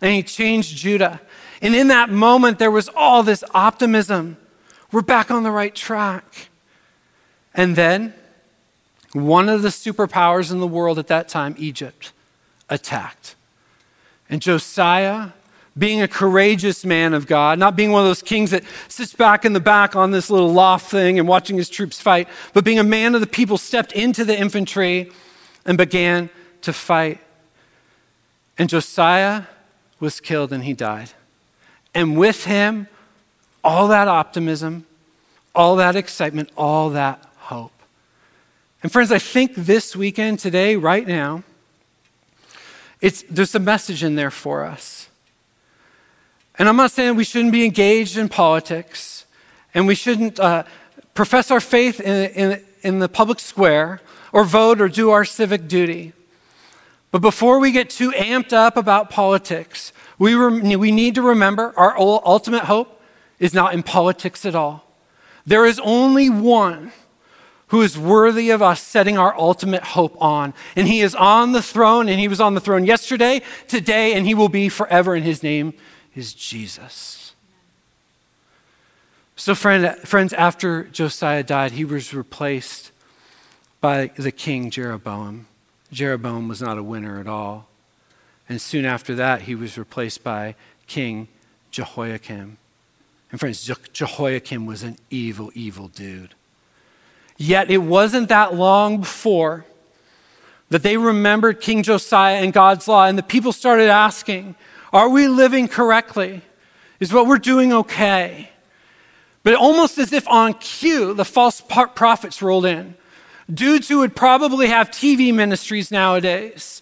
and 0.01 0.13
he 0.13 0.23
changed 0.23 0.77
Judah. 0.77 1.21
And 1.61 1.75
in 1.75 1.89
that 1.89 2.11
moment, 2.11 2.59
there 2.59 2.71
was 2.71 2.89
all 2.95 3.23
this 3.23 3.43
optimism. 3.53 4.37
We're 4.93 5.03
back 5.03 5.31
on 5.31 5.43
the 5.43 5.51
right 5.51 5.75
track. 5.75 6.49
And 7.55 7.77
then 7.77 8.15
one 9.13 9.49
of 9.49 9.63
the 9.63 9.69
superpowers 9.69 10.51
in 10.51 10.59
the 10.59 10.67
world 10.67 10.99
at 10.99 11.07
that 11.07 11.29
time, 11.29 11.55
Egypt, 11.59 12.13
attacked. 12.69 13.37
And 14.29 14.43
Josiah, 14.43 15.31
being 15.77 16.03
a 16.03 16.09
courageous 16.09 16.85
man 16.85 17.15
of 17.15 17.27
God, 17.27 17.59
not 17.59 17.77
being 17.77 17.93
one 17.93 18.03
of 18.03 18.09
those 18.09 18.23
kings 18.23 18.51
that 18.51 18.65
sits 18.89 19.15
back 19.15 19.45
in 19.45 19.53
the 19.53 19.61
back 19.61 19.95
on 19.95 20.11
this 20.11 20.31
little 20.31 20.53
loft 20.53 20.91
thing 20.91 21.19
and 21.19 21.29
watching 21.29 21.57
his 21.57 21.69
troops 21.69 22.01
fight, 22.01 22.29
but 22.53 22.65
being 22.65 22.79
a 22.79 22.85
man 22.85 23.15
of 23.15 23.21
the 23.21 23.27
people, 23.27 23.59
stepped 23.59 23.93
into 23.93 24.25
the 24.25 24.39
infantry 24.39 25.11
and 25.65 25.79
began 25.79 26.31
to 26.63 26.73
fight. 26.73 27.21
And 28.59 28.69
Josiah 28.69 29.45
was 30.01 30.21
killed 30.21 30.53
and 30.53 30.65
he 30.65 30.73
died. 30.73 31.11
And 31.95 32.17
with 32.17 32.45
him, 32.45 32.89
all 33.63 33.89
that 33.89 34.09
optimism, 34.09 34.87
all 35.55 35.77
that 35.77 35.97
excitement, 35.97 36.51
all 36.57 36.91
that. 36.91 37.25
And 38.85 38.93
friends, 38.93 39.11
I 39.11 39.19
think 39.19 39.55
this 39.55 39.97
weekend, 39.97 40.41
today, 40.41 40.77
right 40.77 41.09
now, 41.09 41.43
it's, 43.01 43.25
there's 43.31 43.55
a 43.55 43.59
message 43.59 44.05
in 44.05 44.15
there 44.15 44.31
for 44.31 44.63
us. 44.63 45.09
And 46.59 46.69
I'm 46.69 46.77
not 46.77 46.91
saying 46.91 47.17
we 47.17 47.25
shouldn't 47.25 47.53
be 47.53 47.65
engaged 47.65 48.19
in 48.19 48.29
politics 48.29 49.25
and 49.73 49.87
we 49.87 49.95
shouldn't 49.95 50.39
uh, 50.39 50.65
profess 51.15 51.51
our 51.51 51.61
faith 51.61 51.99
in, 51.99 52.31
in, 52.33 52.65
in 52.83 52.99
the 52.99 53.09
public 53.09 53.41
square 53.41 54.03
or 54.33 54.45
vote 54.45 54.83
or 54.83 54.91
do 54.91 55.09
our 55.09 55.25
civic 55.25 55.67
duty. 55.67 56.13
But 57.11 57.23
before 57.23 57.61
we 57.61 57.73
get 57.73 57.89
too 57.89 58.11
amped 58.11 58.53
up 58.53 58.77
about 58.77 59.09
politics, 59.09 59.95
we, 60.19 60.37
we 60.37 60.93
need 60.93 61.15
to 61.15 61.23
remember 61.23 61.73
our 61.79 61.99
ultimate 61.99 62.65
hope 62.65 63.01
is 63.39 63.55
not 63.55 63.73
in 63.73 63.83
politics 63.83 64.45
at 64.45 64.55
all. 64.55 64.85
There 65.47 65.65
is 65.65 65.81
only 65.83 66.29
one 66.29 66.93
who 67.75 67.83
is 67.83 67.99
worthy 67.99 68.51
of 68.51 68.63
us 68.63 68.81
setting 68.81 69.19
our 69.19 69.37
ultimate 69.37 69.83
hope 69.83 70.17
on. 70.23 70.55
And 70.77 70.87
he 70.87 71.01
is 71.01 71.13
on 71.13 71.51
the 71.51 71.61
throne, 71.61 72.09
and 72.09 72.21
he 72.21 72.29
was 72.29 72.41
on 72.41 72.55
the 72.55 72.61
throne 72.61 72.85
yesterday, 72.85 73.43
today, 73.67 74.15
and 74.15 74.25
he 74.25 74.33
will 74.33 74.49
be 74.49 74.69
forever, 74.69 75.17
and 75.17 75.25
his 75.25 75.43
name 75.43 75.75
is 76.15 76.35
Jesus. 76.35 77.35
So, 79.35 79.57
friend, 79.57 79.97
friends, 80.07 80.33
after 80.33 80.85
Josiah 80.85 81.43
died, 81.43 81.73
he 81.73 81.85
was 81.85 82.15
replaced 82.15 82.93
by 83.81 84.13
the 84.15 84.31
king 84.31 84.71
Jeroboam. 84.71 85.49
Jeroboam 85.91 86.47
was 86.47 86.63
not 86.63 86.79
a 86.79 86.83
winner 86.85 87.19
at 87.19 87.27
all. 87.27 87.67
And 88.49 88.61
soon 88.61 88.85
after 88.85 89.17
that, 89.17 89.43
he 89.43 89.57
was 89.57 89.77
replaced 89.77 90.23
by 90.23 90.55
King 90.87 91.27
Jehoiakim. 91.73 92.57
And 93.33 93.41
friends, 93.41 93.65
Je- 93.65 93.75
Jehoiakim 93.93 94.65
was 94.65 94.85
an 94.85 94.97
evil, 95.11 95.51
evil 95.57 95.89
dude. 95.89 96.37
Yet 97.45 97.71
it 97.71 97.77
wasn't 97.77 98.31
that 98.31 98.55
long 98.55 99.01
before 99.01 99.67
that 100.71 100.83
they 100.83 100.97
remembered 100.97 101.61
King 101.61 101.83
Josiah 101.83 102.37
and 102.37 102.55
God's 102.55 102.89
law, 102.89 103.05
and 103.05 103.19
the 103.19 103.23
people 103.23 103.53
started 103.53 103.91
asking, 103.91 104.55
Are 104.95 105.11
we 105.11 105.29
living 105.29 105.69
correctly? 105.69 106.41
Is 107.01 107.13
what 107.13 107.27
we're 107.27 107.37
doing 107.37 107.71
okay? 107.71 108.49
But 109.43 109.57
almost 109.57 109.99
as 109.99 110.15
if 110.15 110.27
on 110.27 110.55
cue, 110.55 111.13
the 111.13 111.27
false 111.27 111.61
prophets 111.61 112.41
rolled 112.41 112.65
in. 112.65 112.95
Dudes 113.53 113.89
who 113.89 113.99
would 113.99 114.17
probably 114.17 114.69
have 114.69 114.91
TV 114.91 115.35
ministries 115.35 115.91
nowadays 115.91 116.81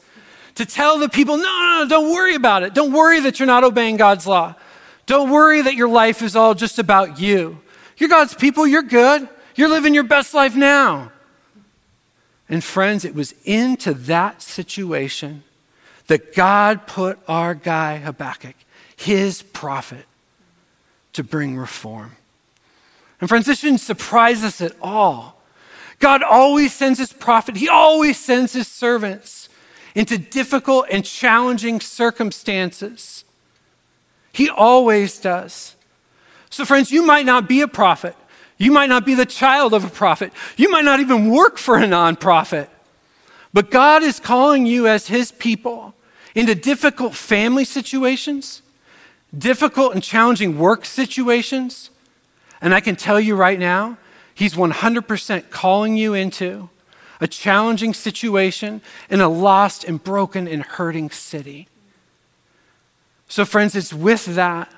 to 0.55 0.65
tell 0.65 0.97
the 0.97 1.09
people, 1.09 1.39
no, 1.39 1.43
no, 1.43 1.83
no, 1.83 1.89
don't 1.89 2.13
worry 2.13 2.37
about 2.37 2.63
it. 2.63 2.73
Don't 2.73 2.93
worry 2.93 3.19
that 3.19 3.41
you're 3.41 3.49
not 3.49 3.65
obeying 3.65 3.97
God's 3.97 4.29
law. 4.29 4.55
Don't 5.07 5.31
worry 5.31 5.63
that 5.63 5.75
your 5.75 5.89
life 5.89 6.23
is 6.23 6.37
all 6.37 6.55
just 6.55 6.79
about 6.79 7.19
you. 7.19 7.59
You're 7.97 8.09
God's 8.09 8.35
people, 8.35 8.65
you're 8.65 8.83
good. 8.83 9.29
You're 9.55 9.69
living 9.69 9.95
your 9.95 10.05
best 10.05 10.35
life 10.35 10.57
now. 10.57 11.13
And 12.49 12.63
friends, 12.63 13.05
it 13.05 13.15
was 13.15 13.35
into 13.45 13.95
that 13.95 14.43
situation 14.43 15.43
that 16.07 16.35
God 16.35 16.87
put 16.87 17.19
our 17.29 17.55
guy 17.55 17.99
Habakkuk, 17.99 18.57
his 18.97 19.43
prophet, 19.43 20.07
to 21.15 21.23
bring 21.25 21.57
reform. 21.57 22.17
And 23.21 23.29
friends, 23.29 23.47
this 23.47 23.61
shouldn't 23.61 23.81
surprise 23.81 24.43
us 24.43 24.61
at 24.61 24.73
all. 24.83 25.41
God 25.99 26.23
always 26.23 26.75
sends 26.75 26.99
his 26.99 27.13
prophet, 27.13 27.57
he 27.57 27.69
always 27.69 28.19
sends 28.19 28.53
his 28.53 28.67
servants 28.67 29.49
into 29.95 30.19
difficult 30.19 30.87
and 30.91 31.05
challenging 31.05 31.81
circumstances. 31.81 33.25
He 34.33 34.49
always 34.49 35.19
does. 35.19 35.77
So, 36.51 36.65
friends, 36.65 36.91
you 36.91 37.05
might 37.05 37.27
not 37.27 37.49
be 37.49 37.61
a 37.61 37.69
prophet. 37.69 38.17
You 38.63 38.71
might 38.71 38.89
not 38.89 39.05
be 39.05 39.17
the 39.17 39.27
child 39.27 39.75
of 39.75 39.83
a 39.83 39.91
prophet. 39.91 40.33
You 40.57 40.71
might 40.71 40.85
not 40.85 41.01
even 41.01 41.31
work 41.31 41.59
for 41.59 41.79
a 41.79 41.83
nonprofit. 41.83 42.69
But 43.53 43.73
God 43.73 44.05
is 44.05 44.21
calling 44.21 44.67
you 44.67 44.87
as 44.87 45.09
His 45.09 45.33
people 45.33 45.95
into 46.37 46.55
difficult 46.55 47.17
family 47.17 47.65
situations, 47.65 48.63
difficult 49.37 49.95
and 49.95 50.01
challenging 50.03 50.61
work 50.61 50.85
situations. 50.85 51.91
And 52.61 52.73
I 52.73 52.79
can 52.79 52.95
tell 52.95 53.19
you 53.19 53.35
right 53.35 53.59
now, 53.59 53.99
He's 54.33 54.55
100% 54.55 55.51
calling 55.51 55.97
you 55.97 56.15
into 56.15 56.71
a 57.21 57.27
challenging 57.27 57.93
situation 57.93 58.81
in 59.11 59.21
a 59.21 59.29
lost 59.29 59.83
and 59.83 60.01
broken 60.01 60.47
and 60.47 60.63
hurting 60.63 61.11
city. 61.11 61.67
So, 63.29 63.45
friends, 63.45 63.75
it's 63.75 63.93
with 63.93 64.25
that 64.37 64.73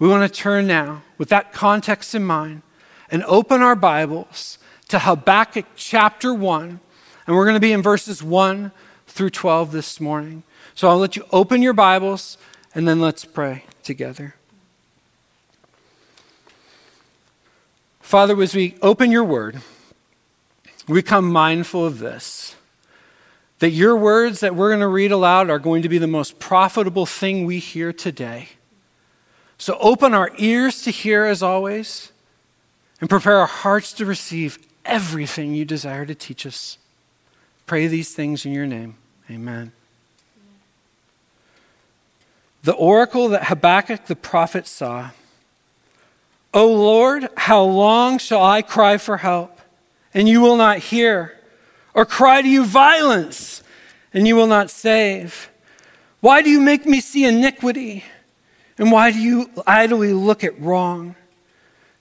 we 0.00 0.08
want 0.08 0.28
to 0.28 0.40
turn 0.40 0.66
now, 0.66 1.02
with 1.16 1.28
that 1.28 1.52
context 1.52 2.12
in 2.12 2.24
mind, 2.24 2.62
and 3.10 3.24
open 3.24 3.60
our 3.60 3.74
Bibles 3.74 4.58
to 4.88 5.00
Habakkuk 5.00 5.66
chapter 5.74 6.32
1. 6.32 6.80
And 7.26 7.36
we're 7.36 7.44
going 7.44 7.56
to 7.56 7.60
be 7.60 7.72
in 7.72 7.82
verses 7.82 8.22
1 8.22 8.72
through 9.06 9.30
12 9.30 9.72
this 9.72 10.00
morning. 10.00 10.42
So 10.74 10.88
I'll 10.88 10.98
let 10.98 11.16
you 11.16 11.24
open 11.32 11.62
your 11.62 11.72
Bibles 11.72 12.38
and 12.74 12.86
then 12.86 13.00
let's 13.00 13.24
pray 13.24 13.64
together. 13.82 14.34
Father, 18.00 18.40
as 18.42 18.54
we 18.54 18.76
open 18.82 19.10
your 19.10 19.24
word, 19.24 19.60
we 20.88 21.02
come 21.02 21.30
mindful 21.30 21.84
of 21.84 21.98
this 21.98 22.56
that 23.60 23.70
your 23.70 23.94
words 23.94 24.40
that 24.40 24.54
we're 24.54 24.70
going 24.70 24.80
to 24.80 24.88
read 24.88 25.12
aloud 25.12 25.50
are 25.50 25.58
going 25.58 25.82
to 25.82 25.88
be 25.88 25.98
the 25.98 26.06
most 26.06 26.38
profitable 26.38 27.04
thing 27.04 27.44
we 27.44 27.58
hear 27.58 27.92
today. 27.92 28.48
So 29.58 29.76
open 29.80 30.14
our 30.14 30.30
ears 30.38 30.80
to 30.82 30.90
hear 30.90 31.26
as 31.26 31.42
always 31.42 32.09
and 33.00 33.08
prepare 33.08 33.38
our 33.38 33.46
hearts 33.46 33.92
to 33.94 34.04
receive 34.04 34.58
everything 34.84 35.54
you 35.54 35.64
desire 35.64 36.06
to 36.06 36.14
teach 36.14 36.46
us. 36.46 36.78
Pray 37.66 37.86
these 37.86 38.14
things 38.14 38.44
in 38.44 38.52
your 38.52 38.66
name. 38.66 38.96
Amen. 39.30 39.72
The 42.62 42.72
oracle 42.72 43.28
that 43.30 43.44
Habakkuk 43.44 44.06
the 44.06 44.16
prophet 44.16 44.66
saw. 44.66 45.10
O 46.52 46.66
Lord, 46.66 47.28
how 47.36 47.62
long 47.62 48.18
shall 48.18 48.42
I 48.42 48.60
cry 48.60 48.98
for 48.98 49.18
help, 49.18 49.60
and 50.12 50.28
you 50.28 50.40
will 50.40 50.56
not 50.56 50.78
hear? 50.78 51.38
Or 51.94 52.04
cry 52.04 52.42
to 52.42 52.48
you 52.48 52.64
violence, 52.64 53.62
and 54.12 54.26
you 54.26 54.36
will 54.36 54.46
not 54.46 54.70
save? 54.70 55.48
Why 56.20 56.42
do 56.42 56.50
you 56.50 56.60
make 56.60 56.84
me 56.86 57.00
see 57.00 57.24
iniquity? 57.24 58.04
And 58.76 58.90
why 58.90 59.12
do 59.12 59.18
you 59.18 59.50
idly 59.66 60.12
look 60.12 60.42
at 60.42 60.60
wrong? 60.60 61.14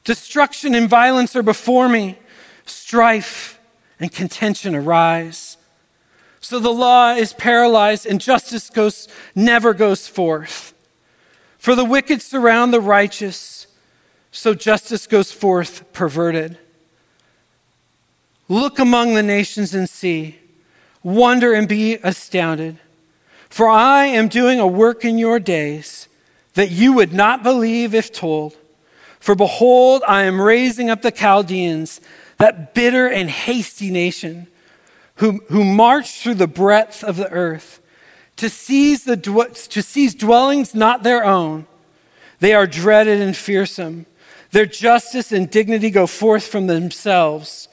Destruction 0.09 0.73
and 0.73 0.89
violence 0.89 1.35
are 1.35 1.43
before 1.43 1.87
me, 1.87 2.17
strife 2.65 3.59
and 3.99 4.11
contention 4.11 4.73
arise. 4.73 5.55
So 6.39 6.57
the 6.57 6.73
law 6.73 7.11
is 7.11 7.31
paralyzed 7.33 8.07
and 8.07 8.19
justice 8.19 8.71
goes, 8.71 9.07
never 9.35 9.71
goes 9.71 10.07
forth. 10.07 10.73
For 11.59 11.75
the 11.75 11.85
wicked 11.85 12.23
surround 12.23 12.73
the 12.73 12.81
righteous, 12.81 13.67
so 14.31 14.55
justice 14.55 15.05
goes 15.05 15.31
forth 15.31 15.93
perverted. 15.93 16.57
Look 18.47 18.79
among 18.79 19.13
the 19.13 19.21
nations 19.21 19.75
and 19.75 19.87
see, 19.87 20.39
wonder 21.03 21.53
and 21.53 21.67
be 21.67 21.97
astounded. 21.97 22.79
For 23.47 23.69
I 23.69 24.05
am 24.05 24.27
doing 24.27 24.59
a 24.59 24.65
work 24.65 25.05
in 25.05 25.19
your 25.19 25.39
days 25.39 26.07
that 26.55 26.71
you 26.71 26.93
would 26.93 27.13
not 27.13 27.43
believe 27.43 27.93
if 27.93 28.11
told. 28.11 28.55
For 29.29 29.35
behold, 29.35 30.01
I 30.07 30.23
am 30.23 30.41
raising 30.41 30.89
up 30.89 31.03
the 31.03 31.11
Chaldeans, 31.11 32.01
that 32.39 32.73
bitter 32.73 33.07
and 33.07 33.29
hasty 33.29 33.91
nation 33.91 34.47
who, 35.17 35.43
who 35.49 35.63
marched 35.63 36.23
through 36.23 36.33
the 36.33 36.47
breadth 36.47 37.03
of 37.03 37.15
the 37.15 37.29
earth 37.29 37.79
to 38.37 38.49
seize, 38.49 39.03
the, 39.03 39.15
to 39.17 39.83
seize 39.83 40.15
dwellings 40.15 40.73
not 40.73 41.03
their 41.03 41.23
own. 41.23 41.67
They 42.39 42.55
are 42.55 42.65
dreaded 42.65 43.21
and 43.21 43.37
fearsome. 43.37 44.07
Their 44.49 44.65
justice 44.65 45.31
and 45.31 45.47
dignity 45.47 45.91
go 45.91 46.07
forth 46.07 46.47
from 46.47 46.65
themselves. 46.65 47.67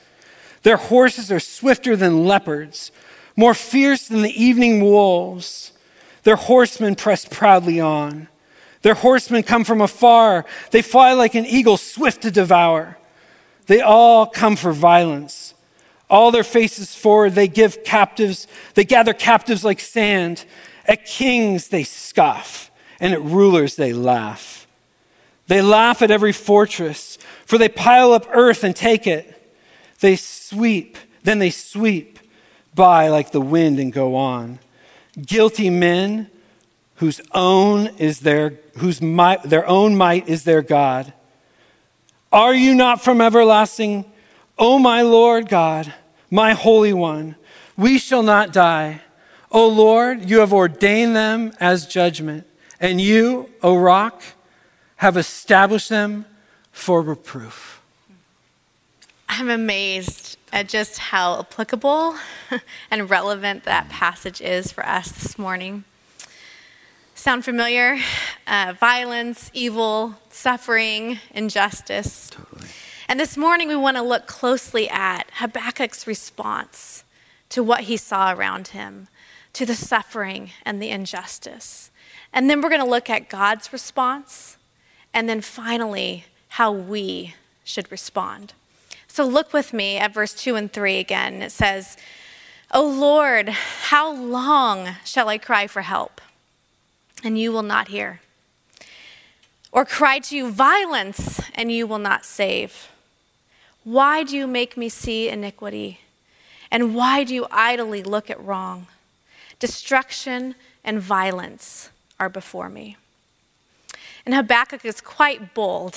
Their 0.62 0.76
horses 0.76 1.32
are 1.32 1.40
swifter 1.40 1.96
than 1.96 2.26
leopards, 2.26 2.92
more 3.34 3.54
fierce 3.54 4.08
than 4.08 4.20
the 4.20 4.44
evening 4.44 4.82
wolves. 4.82 5.72
Their 6.25 6.36
horsemen 6.36 6.96
press 6.96 7.25
proudly 7.25 7.80
on. 7.80 8.28
Their 8.83 8.95
horsemen 8.95 9.42
come 9.42 9.64
from 9.64 9.80
afar. 9.80 10.45
They 10.71 10.83
fly 10.83 11.12
like 11.12 11.35
an 11.35 11.47
eagle, 11.47 11.76
swift 11.76 12.23
to 12.23 12.30
devour. 12.30 12.99
They 13.66 13.80
all 13.80 14.26
come 14.26 14.56
for 14.56 14.73
violence. 14.73 15.54
All 16.09 16.30
their 16.30 16.45
faces 16.45 16.95
forward, 16.95 17.35
they 17.35 17.49
give 17.49 17.83
captives, 17.83 18.47
they 18.75 18.85
gather 18.85 19.12
captives 19.12 19.64
like 19.64 19.80
sand. 19.80 20.45
At 20.85 21.04
kings 21.04 21.68
they 21.68 21.83
scoff, 21.83 22.71
and 23.00 23.12
at 23.12 23.23
rulers 23.23 23.75
they 23.75 23.92
laugh. 23.92 24.68
They 25.49 25.62
laugh 25.62 26.00
at 26.02 26.12
every 26.12 26.33
fortress, 26.33 27.18
for 27.45 27.59
they 27.59 27.68
pile 27.68 28.12
up 28.12 28.26
earth 28.30 28.62
and 28.62 28.75
take 28.75 29.06
it. 29.06 29.33
They 30.00 30.16
sweep, 30.16 30.97
then 31.25 31.38
they 31.40 31.50
sweep 31.50 32.21
by 32.75 33.09
like 33.09 33.33
the 33.33 33.40
wind 33.40 33.80
and 33.80 33.92
go 33.92 34.14
on. 34.14 34.61
Guilty 35.21 35.71
men 35.71 36.30
whose 36.96 37.20
own 37.32 37.86
is 37.98 38.20
their 38.20 38.54
whose 38.78 39.00
might, 39.00 39.42
their 39.42 39.66
own 39.66 39.96
might 39.96 40.28
is 40.28 40.44
their 40.44 40.62
God. 40.62 41.12
Are 42.32 42.54
you 42.54 42.74
not 42.74 43.02
from 43.02 43.20
everlasting? 43.20 44.04
O 44.58 44.78
my 44.78 45.02
Lord 45.02 45.48
God, 45.48 45.92
my 46.30 46.52
Holy 46.52 46.92
One, 46.92 47.36
we 47.76 47.98
shall 47.98 48.22
not 48.22 48.52
die. 48.52 49.02
O 49.50 49.68
Lord, 49.68 50.28
you 50.28 50.40
have 50.40 50.52
ordained 50.52 51.14
them 51.14 51.52
as 51.60 51.86
judgment, 51.86 52.46
and 52.80 53.00
you, 53.00 53.50
O 53.62 53.76
rock, 53.76 54.22
have 54.96 55.16
established 55.16 55.88
them 55.88 56.26
for 56.72 57.00
reproof. 57.02 57.80
I'm 59.28 59.50
amazed 59.50 60.36
at 60.52 60.68
just 60.68 60.98
how 60.98 61.38
applicable 61.38 62.16
and 62.90 63.10
relevant 63.10 63.64
that 63.64 63.88
passage 63.88 64.40
is 64.40 64.72
for 64.72 64.86
us 64.86 65.10
this 65.10 65.38
morning. 65.38 65.84
Sound 67.18 67.46
familiar? 67.46 67.99
Uh, 68.46 68.75
violence, 68.78 69.50
evil, 69.54 70.16
suffering, 70.28 71.18
injustice. 71.32 72.28
Totally. 72.28 72.68
And 73.08 73.18
this 73.18 73.38
morning 73.38 73.68
we 73.68 73.75
want 73.75 73.96
to 73.96 74.02
look 74.02 74.26
closely 74.26 74.87
at 74.90 75.30
Habakkuk's 75.38 76.06
response 76.06 77.04
to 77.49 77.62
what 77.62 77.80
he 77.80 77.96
saw 77.96 78.35
around 78.35 78.68
him, 78.68 79.08
to 79.54 79.64
the 79.64 79.75
suffering 79.75 80.50
and 80.62 80.80
the 80.80 80.90
injustice. 80.90 81.90
And 82.35 82.50
then 82.50 82.61
we're 82.61 82.68
going 82.68 82.85
to 82.85 82.88
look 82.88 83.08
at 83.08 83.30
God's 83.30 83.73
response, 83.73 84.58
and 85.14 85.26
then 85.26 85.40
finally, 85.40 86.26
how 86.49 86.70
we 86.70 87.35
should 87.64 87.90
respond. 87.90 88.52
So 89.08 89.25
look 89.25 89.54
with 89.54 89.73
me 89.73 89.96
at 89.96 90.12
verse 90.12 90.35
2 90.35 90.54
and 90.54 90.70
3 90.70 90.99
again. 90.99 91.40
It 91.40 91.50
says, 91.50 91.96
O 92.73 92.87
Lord, 92.87 93.49
how 93.49 94.12
long 94.12 94.96
shall 95.06 95.30
I 95.30 95.38
cry 95.38 95.66
for 95.66 95.80
help, 95.80 96.20
and 97.26 97.37
you 97.37 97.50
will 97.50 97.62
not 97.62 97.88
hear? 97.88 98.21
Or 99.73 99.85
cry 99.85 100.21
to 100.21 100.37
you 100.37 100.50
violence, 100.50 101.40
and 101.54 101.73
you 101.73 101.87
will 101.87 101.99
not 101.99 102.25
save? 102.25 102.88
Why 103.83 104.23
do 104.23 104.37
you 104.37 104.47
make 104.47 104.76
me 104.76 104.88
see 104.88 105.28
iniquity? 105.28 106.00
And 106.71 106.95
why 106.95 107.25
do 107.25 107.35
you 107.35 107.47
idly 107.50 108.02
look 108.02 108.30
at 108.30 108.42
wrong? 108.42 108.87
Destruction 109.59 110.54
and 110.85 111.00
violence 111.00 111.90
are 112.18 112.28
before 112.28 112.68
me. 112.68 112.97
And 114.25 114.34
Habakkuk 114.34 114.84
is 114.84 115.00
quite 115.00 115.52
bold 115.52 115.97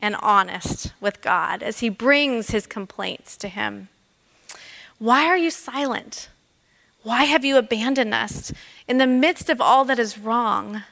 and 0.00 0.14
honest 0.16 0.92
with 1.00 1.20
God 1.20 1.62
as 1.62 1.80
he 1.80 1.88
brings 1.88 2.50
his 2.50 2.66
complaints 2.66 3.36
to 3.38 3.48
him. 3.48 3.88
Why 4.98 5.26
are 5.26 5.38
you 5.38 5.50
silent? 5.50 6.28
Why 7.08 7.24
have 7.24 7.42
you 7.42 7.56
abandoned 7.56 8.12
us? 8.12 8.52
In 8.86 8.98
the 8.98 9.06
midst 9.06 9.48
of 9.48 9.62
all 9.62 9.86
that 9.86 9.98
is 9.98 10.18
wrong, 10.18 10.82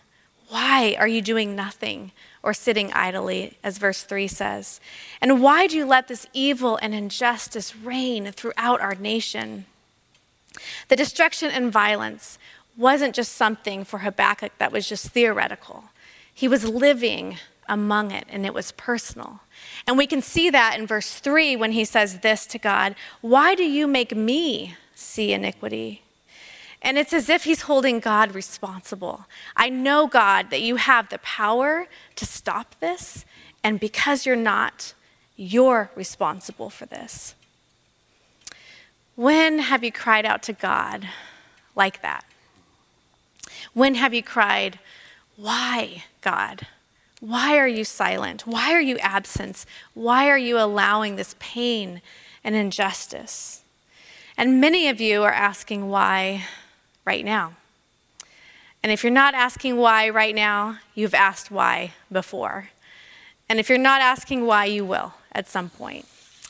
why 0.48 0.96
are 0.98 1.06
you 1.06 1.20
doing 1.20 1.54
nothing 1.54 2.10
or 2.42 2.54
sitting 2.54 2.90
idly, 2.94 3.58
as 3.62 3.76
verse 3.76 4.02
3 4.02 4.26
says? 4.26 4.80
And 5.20 5.42
why 5.42 5.66
do 5.66 5.76
you 5.76 5.84
let 5.84 6.08
this 6.08 6.26
evil 6.32 6.78
and 6.80 6.94
injustice 6.94 7.76
reign 7.76 8.32
throughout 8.32 8.80
our 8.80 8.94
nation? 8.94 9.66
The 10.88 10.96
destruction 10.96 11.50
and 11.50 11.70
violence 11.70 12.38
wasn't 12.78 13.14
just 13.14 13.32
something 13.32 13.84
for 13.84 13.98
Habakkuk 13.98 14.52
that 14.56 14.72
was 14.72 14.88
just 14.88 15.10
theoretical. 15.10 15.90
He 16.32 16.48
was 16.48 16.66
living 16.66 17.36
among 17.68 18.10
it, 18.10 18.24
and 18.30 18.46
it 18.46 18.54
was 18.54 18.72
personal. 18.72 19.40
And 19.86 19.98
we 19.98 20.06
can 20.06 20.22
see 20.22 20.48
that 20.48 20.80
in 20.80 20.86
verse 20.86 21.12
3 21.18 21.56
when 21.56 21.72
he 21.72 21.84
says 21.84 22.20
this 22.20 22.46
to 22.46 22.58
God 22.58 22.94
Why 23.20 23.54
do 23.54 23.64
you 23.64 23.86
make 23.86 24.16
me 24.16 24.76
see 24.94 25.34
iniquity? 25.34 26.04
And 26.86 26.96
it's 26.96 27.12
as 27.12 27.28
if 27.28 27.42
he's 27.42 27.62
holding 27.62 27.98
God 27.98 28.32
responsible. 28.32 29.26
I 29.56 29.68
know, 29.68 30.06
God, 30.06 30.50
that 30.50 30.62
you 30.62 30.76
have 30.76 31.08
the 31.08 31.18
power 31.18 31.88
to 32.14 32.24
stop 32.24 32.78
this, 32.78 33.24
and 33.64 33.80
because 33.80 34.24
you're 34.24 34.36
not, 34.36 34.94
you're 35.34 35.90
responsible 35.96 36.70
for 36.70 36.86
this. 36.86 37.34
When 39.16 39.58
have 39.58 39.82
you 39.82 39.90
cried 39.90 40.24
out 40.24 40.44
to 40.44 40.52
God 40.52 41.08
like 41.74 42.02
that? 42.02 42.24
When 43.74 43.96
have 43.96 44.14
you 44.14 44.22
cried, 44.22 44.78
Why, 45.34 46.04
God? 46.20 46.68
Why 47.18 47.58
are 47.58 47.66
you 47.66 47.82
silent? 47.82 48.46
Why 48.46 48.72
are 48.72 48.80
you 48.80 48.96
absent? 48.98 49.66
Why 49.94 50.28
are 50.28 50.38
you 50.38 50.56
allowing 50.56 51.16
this 51.16 51.34
pain 51.40 52.00
and 52.44 52.54
injustice? 52.54 53.62
And 54.36 54.60
many 54.60 54.86
of 54.86 55.00
you 55.00 55.24
are 55.24 55.32
asking 55.32 55.88
why 55.88 56.44
right 57.06 57.24
now. 57.24 57.54
And 58.82 58.92
if 58.92 59.02
you're 59.02 59.12
not 59.12 59.34
asking 59.34 59.78
why 59.78 60.10
right 60.10 60.34
now, 60.34 60.78
you've 60.94 61.14
asked 61.14 61.50
why 61.50 61.92
before. 62.12 62.68
And 63.48 63.58
if 63.58 63.68
you're 63.68 63.78
not 63.78 64.02
asking 64.02 64.46
why, 64.46 64.66
you 64.66 64.84
will 64.84 65.14
at 65.32 65.48
some 65.48 65.70
point. 65.70 66.06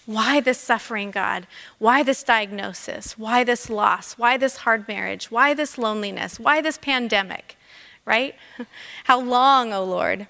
Why 0.07 0.40
this 0.40 0.59
suffering, 0.59 1.11
God? 1.11 1.47
Why 1.79 2.03
this 2.03 2.23
diagnosis? 2.23 3.19
Why 3.19 3.42
this 3.45 3.69
loss? 3.69 4.14
Why 4.14 4.37
this 4.37 4.59
hard 4.59 4.87
marriage? 4.88 5.31
Why 5.31 5.53
this 5.53 5.79
loneliness? 5.79 6.38
Why 6.38 6.61
this 6.61 6.79
pandemic? 6.79 7.57
Right? 8.05 8.35
How 9.05 9.21
long, 9.21 9.73
O 9.73 9.81
oh 9.81 9.85
Lord? 9.85 10.29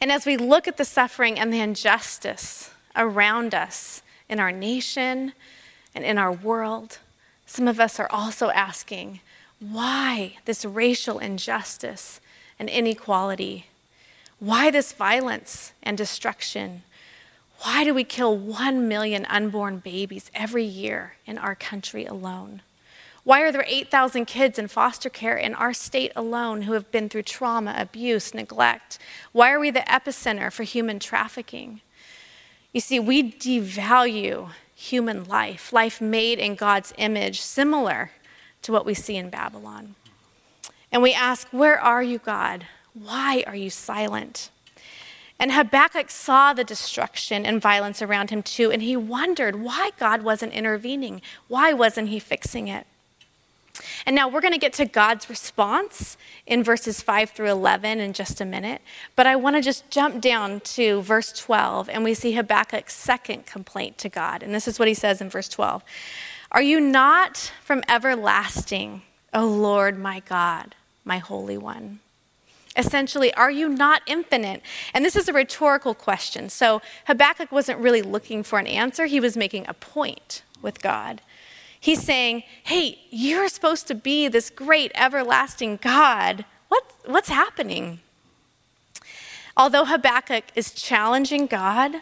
And 0.00 0.10
as 0.10 0.26
we 0.26 0.36
look 0.36 0.66
at 0.66 0.76
the 0.76 0.84
suffering 0.84 1.38
and 1.38 1.52
the 1.52 1.60
injustice 1.60 2.70
around 2.96 3.54
us 3.54 4.02
in 4.28 4.40
our 4.40 4.50
nation 4.50 5.32
and 5.94 6.04
in 6.04 6.18
our 6.18 6.32
world, 6.32 6.98
some 7.52 7.68
of 7.68 7.78
us 7.78 8.00
are 8.00 8.10
also 8.10 8.48
asking, 8.48 9.20
why 9.60 10.38
this 10.46 10.64
racial 10.64 11.18
injustice 11.18 12.18
and 12.58 12.66
inequality? 12.70 13.66
Why 14.38 14.70
this 14.70 14.94
violence 14.94 15.74
and 15.82 15.98
destruction? 15.98 16.82
Why 17.58 17.84
do 17.84 17.92
we 17.92 18.04
kill 18.04 18.34
one 18.34 18.88
million 18.88 19.26
unborn 19.26 19.80
babies 19.80 20.30
every 20.34 20.64
year 20.64 21.16
in 21.26 21.36
our 21.36 21.54
country 21.54 22.06
alone? 22.06 22.62
Why 23.22 23.42
are 23.42 23.52
there 23.52 23.66
8,000 23.68 24.24
kids 24.24 24.58
in 24.58 24.66
foster 24.68 25.10
care 25.10 25.36
in 25.36 25.54
our 25.54 25.74
state 25.74 26.12
alone 26.16 26.62
who 26.62 26.72
have 26.72 26.90
been 26.90 27.10
through 27.10 27.24
trauma, 27.24 27.74
abuse, 27.76 28.32
neglect? 28.32 28.98
Why 29.32 29.52
are 29.52 29.60
we 29.60 29.70
the 29.70 29.80
epicenter 29.80 30.50
for 30.50 30.62
human 30.62 30.98
trafficking? 30.98 31.82
You 32.72 32.80
see, 32.80 32.98
we 32.98 33.30
devalue 33.30 34.52
human 34.82 35.24
life, 35.24 35.72
life 35.72 36.00
made 36.00 36.40
in 36.40 36.56
God's 36.56 36.92
image, 36.98 37.40
similar 37.40 38.10
to 38.62 38.72
what 38.72 38.84
we 38.84 38.94
see 38.94 39.16
in 39.16 39.30
Babylon. 39.30 39.94
And 40.90 41.02
we 41.02 41.14
ask, 41.14 41.48
Where 41.50 41.80
are 41.80 42.02
you, 42.02 42.18
God? 42.18 42.66
Why 42.92 43.44
are 43.46 43.54
you 43.54 43.70
silent? 43.70 44.50
And 45.38 45.52
Habakkuk 45.52 46.10
saw 46.10 46.52
the 46.52 46.64
destruction 46.64 47.46
and 47.46 47.60
violence 47.60 48.02
around 48.02 48.30
him 48.30 48.42
too, 48.42 48.70
and 48.70 48.82
he 48.82 48.96
wondered 48.96 49.56
why 49.56 49.90
God 49.98 50.22
wasn't 50.22 50.52
intervening. 50.52 51.22
Why 51.48 51.72
wasn't 51.72 52.08
he 52.08 52.18
fixing 52.18 52.68
it? 52.68 52.86
And 54.06 54.14
now 54.14 54.28
we're 54.28 54.40
going 54.40 54.52
to 54.52 54.58
get 54.58 54.72
to 54.74 54.84
God's 54.84 55.30
response 55.30 56.16
in 56.46 56.62
verses 56.62 57.00
5 57.00 57.30
through 57.30 57.50
11 57.50 58.00
in 58.00 58.12
just 58.12 58.40
a 58.40 58.44
minute. 58.44 58.82
But 59.16 59.26
I 59.26 59.36
want 59.36 59.56
to 59.56 59.62
just 59.62 59.88
jump 59.90 60.20
down 60.20 60.60
to 60.60 61.02
verse 61.02 61.32
12, 61.32 61.88
and 61.88 62.04
we 62.04 62.14
see 62.14 62.32
Habakkuk's 62.32 62.94
second 62.94 63.46
complaint 63.46 63.98
to 63.98 64.08
God. 64.08 64.42
And 64.42 64.54
this 64.54 64.68
is 64.68 64.78
what 64.78 64.88
he 64.88 64.94
says 64.94 65.20
in 65.20 65.30
verse 65.30 65.48
12 65.48 65.82
Are 66.50 66.62
you 66.62 66.80
not 66.80 67.52
from 67.62 67.82
everlasting, 67.88 69.02
O 69.32 69.46
Lord 69.46 69.98
my 69.98 70.20
God, 70.20 70.74
my 71.04 71.18
Holy 71.18 71.56
One? 71.56 72.00
Essentially, 72.76 73.34
are 73.34 73.50
you 73.50 73.68
not 73.68 74.00
infinite? 74.06 74.62
And 74.94 75.04
this 75.04 75.14
is 75.14 75.28
a 75.28 75.32
rhetorical 75.32 75.94
question. 75.94 76.48
So 76.48 76.80
Habakkuk 77.06 77.52
wasn't 77.52 77.78
really 77.80 78.00
looking 78.00 78.42
for 78.42 78.58
an 78.58 78.66
answer, 78.66 79.06
he 79.06 79.20
was 79.20 79.36
making 79.36 79.66
a 79.68 79.74
point 79.74 80.42
with 80.62 80.80
God. 80.80 81.20
He's 81.82 82.00
saying, 82.00 82.44
Hey, 82.62 83.00
you're 83.10 83.48
supposed 83.48 83.88
to 83.88 83.96
be 83.96 84.28
this 84.28 84.50
great, 84.50 84.92
everlasting 84.94 85.80
God. 85.82 86.44
What, 86.68 86.84
what's 87.06 87.28
happening? 87.28 87.98
Although 89.56 89.84
Habakkuk 89.84 90.44
is 90.54 90.72
challenging 90.72 91.46
God, 91.46 91.96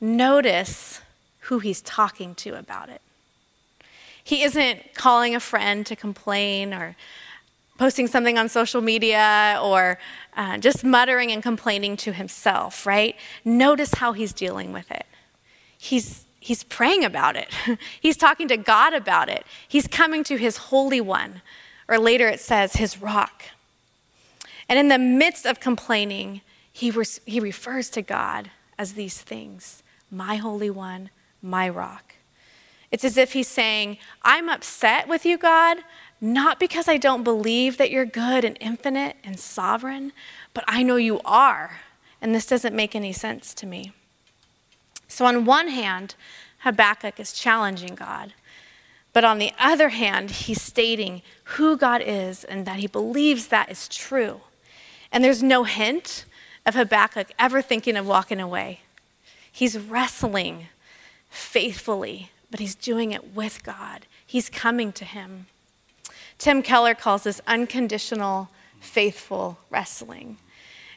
notice 0.00 1.02
who 1.40 1.58
he's 1.58 1.82
talking 1.82 2.34
to 2.36 2.54
about 2.58 2.88
it. 2.88 3.02
He 4.24 4.42
isn't 4.42 4.94
calling 4.94 5.36
a 5.36 5.40
friend 5.40 5.84
to 5.86 5.94
complain 5.94 6.72
or 6.72 6.96
posting 7.78 8.06
something 8.06 8.38
on 8.38 8.48
social 8.48 8.80
media 8.80 9.60
or 9.62 9.98
uh, 10.38 10.56
just 10.56 10.84
muttering 10.84 11.30
and 11.32 11.42
complaining 11.42 11.98
to 11.98 12.12
himself, 12.12 12.86
right? 12.86 13.14
Notice 13.44 13.92
how 13.94 14.14
he's 14.14 14.32
dealing 14.32 14.72
with 14.72 14.90
it. 14.90 15.04
He's, 15.78 16.25
he's 16.46 16.62
praying 16.62 17.04
about 17.04 17.34
it, 17.34 17.48
he's 18.00 18.16
talking 18.16 18.46
to 18.46 18.56
God 18.56 18.94
about 18.94 19.28
it, 19.28 19.44
he's 19.66 19.88
coming 19.88 20.22
to 20.24 20.36
his 20.36 20.56
Holy 20.56 21.00
One, 21.00 21.42
or 21.88 21.98
later 21.98 22.28
it 22.28 22.40
says, 22.40 22.74
his 22.74 23.02
rock. 23.02 23.42
And 24.68 24.78
in 24.78 24.88
the 24.88 24.98
midst 24.98 25.44
of 25.44 25.58
complaining, 25.58 26.42
he, 26.72 26.90
res- 26.90 27.20
he 27.26 27.40
refers 27.40 27.90
to 27.90 28.02
God 28.02 28.50
as 28.78 28.92
these 28.92 29.20
things 29.20 29.82
my 30.08 30.36
Holy 30.36 30.70
One, 30.70 31.10
my 31.42 31.68
rock. 31.68 32.14
It's 32.92 33.04
as 33.04 33.16
if 33.16 33.32
he's 33.32 33.48
saying, 33.48 33.98
I'm 34.22 34.48
upset 34.48 35.08
with 35.08 35.26
you, 35.26 35.36
God, 35.36 35.78
not 36.20 36.60
because 36.60 36.86
I 36.86 36.96
don't 36.96 37.24
believe 37.24 37.76
that 37.78 37.90
you're 37.90 38.06
good 38.06 38.44
and 38.44 38.56
infinite 38.60 39.16
and 39.24 39.38
sovereign, 39.38 40.12
but 40.54 40.62
I 40.68 40.84
know 40.84 40.94
you 40.94 41.20
are, 41.24 41.80
and 42.22 42.32
this 42.32 42.46
doesn't 42.46 42.74
make 42.74 42.94
any 42.94 43.12
sense 43.12 43.52
to 43.54 43.66
me. 43.66 43.92
So, 45.08 45.24
on 45.24 45.44
one 45.44 45.68
hand, 45.68 46.14
Habakkuk 46.58 47.20
is 47.20 47.32
challenging 47.32 47.94
God. 47.94 48.32
But 49.12 49.24
on 49.24 49.38
the 49.38 49.52
other 49.58 49.88
hand, 49.90 50.30
he's 50.30 50.60
stating 50.60 51.22
who 51.44 51.76
God 51.76 52.02
is 52.04 52.44
and 52.44 52.66
that 52.66 52.80
he 52.80 52.86
believes 52.86 53.46
that 53.48 53.70
is 53.70 53.88
true. 53.88 54.42
And 55.10 55.24
there's 55.24 55.42
no 55.42 55.64
hint 55.64 56.26
of 56.66 56.74
Habakkuk 56.74 57.28
ever 57.38 57.62
thinking 57.62 57.96
of 57.96 58.06
walking 58.06 58.40
away. 58.40 58.80
He's 59.50 59.78
wrestling 59.78 60.66
faithfully, 61.30 62.30
but 62.50 62.60
he's 62.60 62.74
doing 62.74 63.12
it 63.12 63.34
with 63.34 63.62
God. 63.62 64.04
He's 64.26 64.50
coming 64.50 64.92
to 64.92 65.04
him. 65.06 65.46
Tim 66.36 66.62
Keller 66.62 66.94
calls 66.94 67.22
this 67.22 67.40
unconditional, 67.46 68.50
faithful 68.80 69.58
wrestling. 69.70 70.36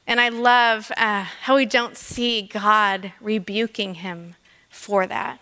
And 0.09 0.19
I 0.19 0.29
love 0.29 0.91
uh, 0.97 1.21
how 1.43 1.55
we 1.55 1.67
don't 1.67 1.95
see 1.95 2.41
God 2.41 3.13
rebuking 3.21 3.93
him 3.93 4.33
for 4.67 5.05
that. 5.05 5.39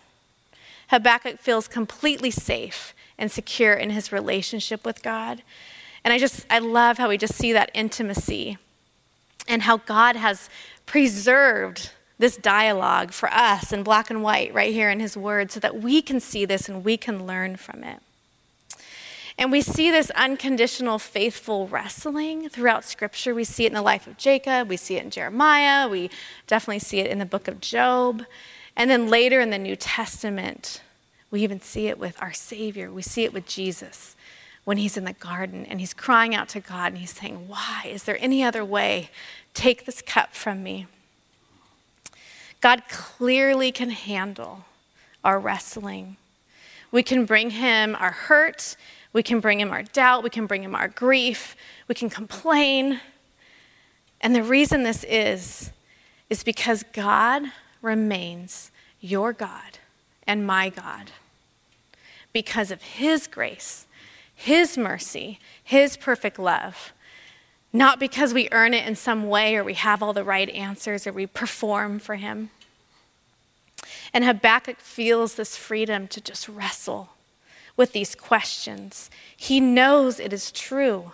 Habakkuk 0.88 1.38
feels 1.38 1.66
completely 1.66 2.30
safe 2.30 2.92
and 3.16 3.32
secure 3.32 3.72
in 3.72 3.88
his 3.88 4.12
relationship 4.12 4.84
with 4.84 5.02
God. 5.02 5.42
And 6.04 6.12
I 6.12 6.18
just, 6.18 6.44
I 6.50 6.58
love 6.58 6.98
how 6.98 7.08
we 7.08 7.16
just 7.16 7.34
see 7.34 7.50
that 7.54 7.70
intimacy 7.72 8.58
and 9.48 9.62
how 9.62 9.78
God 9.78 10.16
has 10.16 10.50
preserved 10.84 11.92
this 12.18 12.36
dialogue 12.36 13.12
for 13.12 13.30
us 13.32 13.72
in 13.72 13.82
black 13.82 14.10
and 14.10 14.22
white 14.22 14.52
right 14.52 14.74
here 14.74 14.90
in 14.90 15.00
his 15.00 15.16
word 15.16 15.50
so 15.50 15.60
that 15.60 15.80
we 15.80 16.02
can 16.02 16.20
see 16.20 16.44
this 16.44 16.68
and 16.68 16.84
we 16.84 16.98
can 16.98 17.26
learn 17.26 17.56
from 17.56 17.82
it. 17.82 18.00
And 19.38 19.52
we 19.52 19.60
see 19.60 19.92
this 19.92 20.10
unconditional, 20.10 20.98
faithful 20.98 21.68
wrestling 21.68 22.48
throughout 22.48 22.84
Scripture. 22.84 23.32
We 23.32 23.44
see 23.44 23.64
it 23.64 23.68
in 23.68 23.74
the 23.74 23.82
life 23.82 24.08
of 24.08 24.18
Jacob, 24.18 24.68
we 24.68 24.76
see 24.76 24.96
it 24.96 25.04
in 25.04 25.10
Jeremiah, 25.10 25.88
we 25.88 26.10
definitely 26.48 26.80
see 26.80 26.98
it 26.98 27.08
in 27.08 27.20
the 27.20 27.24
book 27.24 27.46
of 27.46 27.60
Job. 27.60 28.24
And 28.76 28.90
then 28.90 29.06
later 29.08 29.40
in 29.40 29.50
the 29.50 29.58
New 29.58 29.76
Testament, 29.76 30.82
we 31.30 31.42
even 31.42 31.60
see 31.60 31.86
it 31.86 31.98
with 31.98 32.20
our 32.20 32.32
Savior. 32.32 32.90
We 32.90 33.02
see 33.02 33.22
it 33.22 33.32
with 33.32 33.46
Jesus 33.46 34.16
when 34.64 34.76
he's 34.76 34.96
in 34.96 35.04
the 35.04 35.12
garden 35.12 35.66
and 35.66 35.78
he's 35.78 35.94
crying 35.94 36.34
out 36.34 36.48
to 36.50 36.60
God 36.60 36.92
and 36.92 36.98
he's 36.98 37.14
saying, 37.14 37.46
Why? 37.46 37.84
Is 37.86 38.04
there 38.04 38.18
any 38.20 38.42
other 38.42 38.64
way? 38.64 39.10
Take 39.54 39.86
this 39.86 40.02
cup 40.02 40.34
from 40.34 40.64
me. 40.64 40.86
God 42.60 42.82
clearly 42.88 43.70
can 43.70 43.90
handle 43.90 44.64
our 45.22 45.38
wrestling. 45.38 46.16
We 46.90 47.02
can 47.02 47.24
bring 47.24 47.50
him 47.50 47.94
our 47.98 48.10
hurt 48.10 48.76
we 49.12 49.22
can 49.22 49.40
bring 49.40 49.60
him 49.60 49.70
our 49.70 49.82
doubt, 49.82 50.22
we 50.22 50.30
can 50.30 50.46
bring 50.46 50.62
him 50.62 50.74
our 50.74 50.88
grief, 50.88 51.56
we 51.86 51.94
can 51.94 52.10
complain. 52.10 53.00
And 54.20 54.34
the 54.34 54.42
reason 54.42 54.82
this 54.82 55.04
is, 55.04 55.70
is 56.28 56.42
because 56.42 56.84
God 56.92 57.42
remains 57.80 58.70
your 59.00 59.32
God 59.32 59.78
and 60.26 60.46
my 60.46 60.68
God. 60.68 61.10
Because 62.32 62.70
of 62.70 62.82
his 62.82 63.26
grace, 63.26 63.86
his 64.34 64.76
mercy, 64.76 65.38
his 65.62 65.96
perfect 65.96 66.38
love. 66.38 66.92
Not 67.72 67.98
because 67.98 68.32
we 68.32 68.48
earn 68.52 68.74
it 68.74 68.86
in 68.86 68.96
some 68.96 69.28
way 69.28 69.56
or 69.56 69.64
we 69.64 69.74
have 69.74 70.02
all 70.02 70.12
the 70.12 70.24
right 70.24 70.48
answers 70.50 71.06
or 71.06 71.12
we 71.12 71.26
perform 71.26 71.98
for 71.98 72.16
him. 72.16 72.50
And 74.12 74.24
Habakkuk 74.24 74.80
feels 74.80 75.34
this 75.34 75.56
freedom 75.56 76.08
to 76.08 76.20
just 76.20 76.48
wrestle 76.48 77.10
with 77.78 77.92
these 77.92 78.14
questions. 78.14 79.08
He 79.34 79.60
knows 79.60 80.20
it 80.20 80.34
is 80.34 80.52
true 80.52 81.12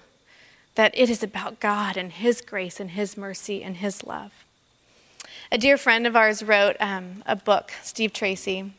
that 0.74 0.92
it 0.98 1.08
is 1.08 1.22
about 1.22 1.60
God 1.60 1.96
and 1.96 2.10
His 2.10 2.40
grace 2.40 2.80
and 2.80 2.90
His 2.90 3.16
mercy 3.16 3.62
and 3.62 3.76
His 3.76 4.02
love. 4.02 4.32
A 5.52 5.58
dear 5.58 5.76
friend 5.76 6.06
of 6.06 6.16
ours 6.16 6.42
wrote 6.42 6.76
um, 6.80 7.22
a 7.26 7.36
book, 7.36 7.70
Steve 7.82 8.12
Tracy, 8.12 8.72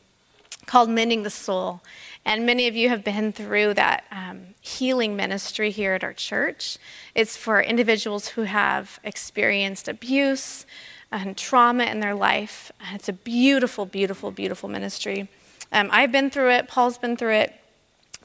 called 0.65 0.89
Mending 0.89 1.23
the 1.23 1.29
Soul. 1.29 1.81
And 2.25 2.45
many 2.45 2.67
of 2.67 2.75
you 2.75 2.89
have 2.89 3.03
been 3.03 3.31
through 3.31 3.75
that 3.75 4.03
um, 4.11 4.55
healing 4.59 5.15
ministry 5.15 5.69
here 5.69 5.93
at 5.93 6.03
our 6.03 6.11
church. 6.11 6.77
It's 7.13 7.37
for 7.37 7.61
individuals 7.61 8.29
who 8.29 8.41
have 8.41 8.99
experienced 9.03 9.87
abuse 9.87 10.65
and 11.11 11.37
trauma 11.37 11.83
in 11.83 11.99
their 11.99 12.15
life. 12.15 12.71
It's 12.93 13.07
a 13.07 13.13
beautiful, 13.13 13.85
beautiful, 13.85 14.31
beautiful 14.31 14.67
ministry. 14.67 15.27
Um, 15.71 15.89
I've 15.91 16.11
been 16.11 16.31
through 16.31 16.49
it, 16.51 16.67
Paul's 16.67 16.97
been 16.97 17.15
through 17.15 17.35
it. 17.35 17.53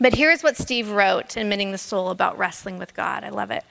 But 0.01 0.15
here's 0.15 0.43
what 0.43 0.57
Steve 0.57 0.91
wrote 0.91 1.37
in 1.37 1.51
Mending 1.51 1.73
the 1.73 1.79
Soul 1.79 2.09
about 2.09 2.39
wrestling 2.39 2.79
with 2.79 2.95
God. 2.95 3.23
I 3.23 3.29
love 3.29 3.51
it. 3.51 3.65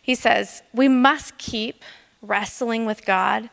He 0.00 0.14
says, 0.14 0.62
We 0.72 0.86
must 0.86 1.36
keep 1.38 1.82
wrestling 2.22 2.86
with 2.86 3.04
God, 3.04 3.50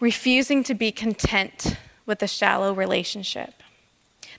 refusing 0.00 0.62
to 0.64 0.74
be 0.74 0.92
content 0.92 1.78
with 2.04 2.22
a 2.22 2.28
shallow 2.28 2.74
relationship. 2.74 3.54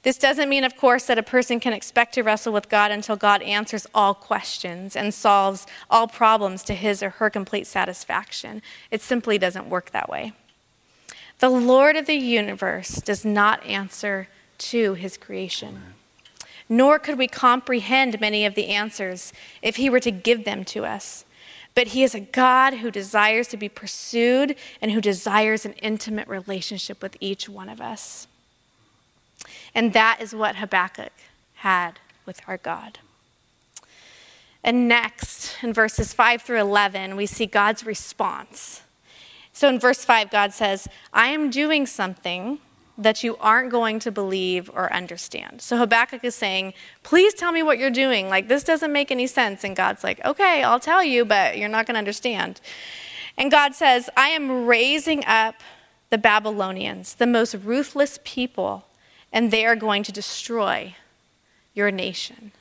This 0.03 0.17
doesn't 0.17 0.49
mean, 0.49 0.63
of 0.63 0.77
course, 0.77 1.05
that 1.05 1.17
a 1.17 1.23
person 1.23 1.59
can 1.59 1.73
expect 1.73 2.13
to 2.15 2.23
wrestle 2.23 2.53
with 2.53 2.69
God 2.69 2.91
until 2.91 3.15
God 3.15 3.41
answers 3.41 3.87
all 3.93 4.13
questions 4.13 4.95
and 4.95 5.13
solves 5.13 5.67
all 5.89 6.07
problems 6.07 6.63
to 6.63 6.73
his 6.73 7.03
or 7.03 7.11
her 7.11 7.29
complete 7.29 7.67
satisfaction. 7.67 8.61
It 8.89 9.01
simply 9.01 9.37
doesn't 9.37 9.69
work 9.69 9.91
that 9.91 10.09
way. 10.09 10.33
The 11.39 11.49
Lord 11.49 11.95
of 11.95 12.05
the 12.05 12.15
universe 12.15 12.95
does 12.95 13.25
not 13.25 13.63
answer 13.65 14.27
to 14.59 14.93
his 14.93 15.17
creation 15.17 15.95
nor 16.71 16.97
could 16.97 17.17
we 17.17 17.27
comprehend 17.27 18.21
many 18.21 18.45
of 18.45 18.55
the 18.55 18.69
answers 18.69 19.33
if 19.61 19.75
he 19.75 19.89
were 19.89 19.99
to 19.99 20.09
give 20.09 20.45
them 20.45 20.63
to 20.63 20.85
us. 20.85 21.25
But 21.75 21.87
he 21.87 22.01
is 22.01 22.15
a 22.15 22.21
God 22.21 22.75
who 22.75 22.89
desires 22.89 23.49
to 23.49 23.57
be 23.57 23.67
pursued 23.67 24.55
and 24.81 24.89
who 24.89 25.01
desires 25.01 25.65
an 25.65 25.73
intimate 25.73 26.29
relationship 26.29 27.01
with 27.01 27.17
each 27.19 27.49
one 27.49 27.67
of 27.67 27.81
us. 27.81 28.25
And 29.75 29.91
that 29.91 30.19
is 30.21 30.33
what 30.33 30.55
Habakkuk 30.55 31.11
had 31.55 31.99
with 32.25 32.39
our 32.47 32.57
God. 32.57 32.99
And 34.63 34.87
next, 34.87 35.57
in 35.61 35.73
verses 35.73 36.13
5 36.13 36.41
through 36.41 36.61
11, 36.61 37.17
we 37.17 37.25
see 37.25 37.47
God's 37.47 37.85
response. 37.85 38.81
So 39.51 39.67
in 39.67 39.77
verse 39.77 40.05
5, 40.05 40.31
God 40.31 40.53
says, 40.53 40.87
I 41.11 41.27
am 41.27 41.49
doing 41.49 41.85
something 41.85 42.59
that 43.01 43.23
you 43.23 43.35
aren't 43.39 43.71
going 43.71 43.99
to 43.99 44.11
believe 44.11 44.69
or 44.73 44.91
understand. 44.93 45.61
So 45.61 45.77
Habakkuk 45.77 46.23
is 46.23 46.35
saying, 46.35 46.73
Please 47.03 47.33
tell 47.33 47.51
me 47.51 47.63
what 47.63 47.77
you're 47.77 47.89
doing. 47.89 48.29
Like, 48.29 48.47
this 48.47 48.63
doesn't 48.63 48.91
make 48.91 49.11
any 49.11 49.27
sense. 49.27 49.63
And 49.63 49.75
God's 49.75 50.03
like, 50.03 50.23
Okay, 50.25 50.63
I'll 50.63 50.79
tell 50.79 51.03
you, 51.03 51.25
but 51.25 51.57
you're 51.57 51.69
not 51.69 51.85
going 51.85 51.95
to 51.95 51.99
understand. 51.99 52.61
And 53.37 53.49
God 53.49 53.73
says, 53.73 54.09
I 54.15 54.29
am 54.29 54.65
raising 54.65 55.25
up 55.25 55.55
the 56.09 56.17
Babylonians, 56.17 57.15
the 57.15 57.27
most 57.27 57.55
ruthless 57.55 58.19
people, 58.23 58.85
and 59.31 59.49
they 59.49 59.65
are 59.65 59.75
going 59.75 60.03
to 60.03 60.11
destroy 60.11 60.95
your 61.73 61.89
nation. 61.89 62.51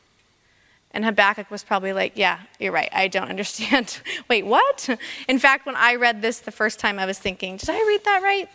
And 0.92 1.05
Habakkuk 1.05 1.50
was 1.50 1.62
probably 1.62 1.92
like, 1.92 2.12
Yeah, 2.14 2.40
you're 2.59 2.72
right. 2.72 2.88
I 2.92 3.09
don't 3.09 3.29
understand. 3.37 4.00
Wait, 4.29 4.46
what? 4.46 4.88
In 5.29 5.38
fact, 5.38 5.66
when 5.66 5.76
I 5.76 5.96
read 5.96 6.22
this 6.22 6.40
the 6.40 6.53
first 6.53 6.79
time, 6.79 6.98
I 6.98 7.07
was 7.07 7.18
thinking, 7.18 7.57
Did 7.57 7.70
I 7.70 7.79
read 7.87 8.05
that 8.05 8.22
right? 8.22 8.48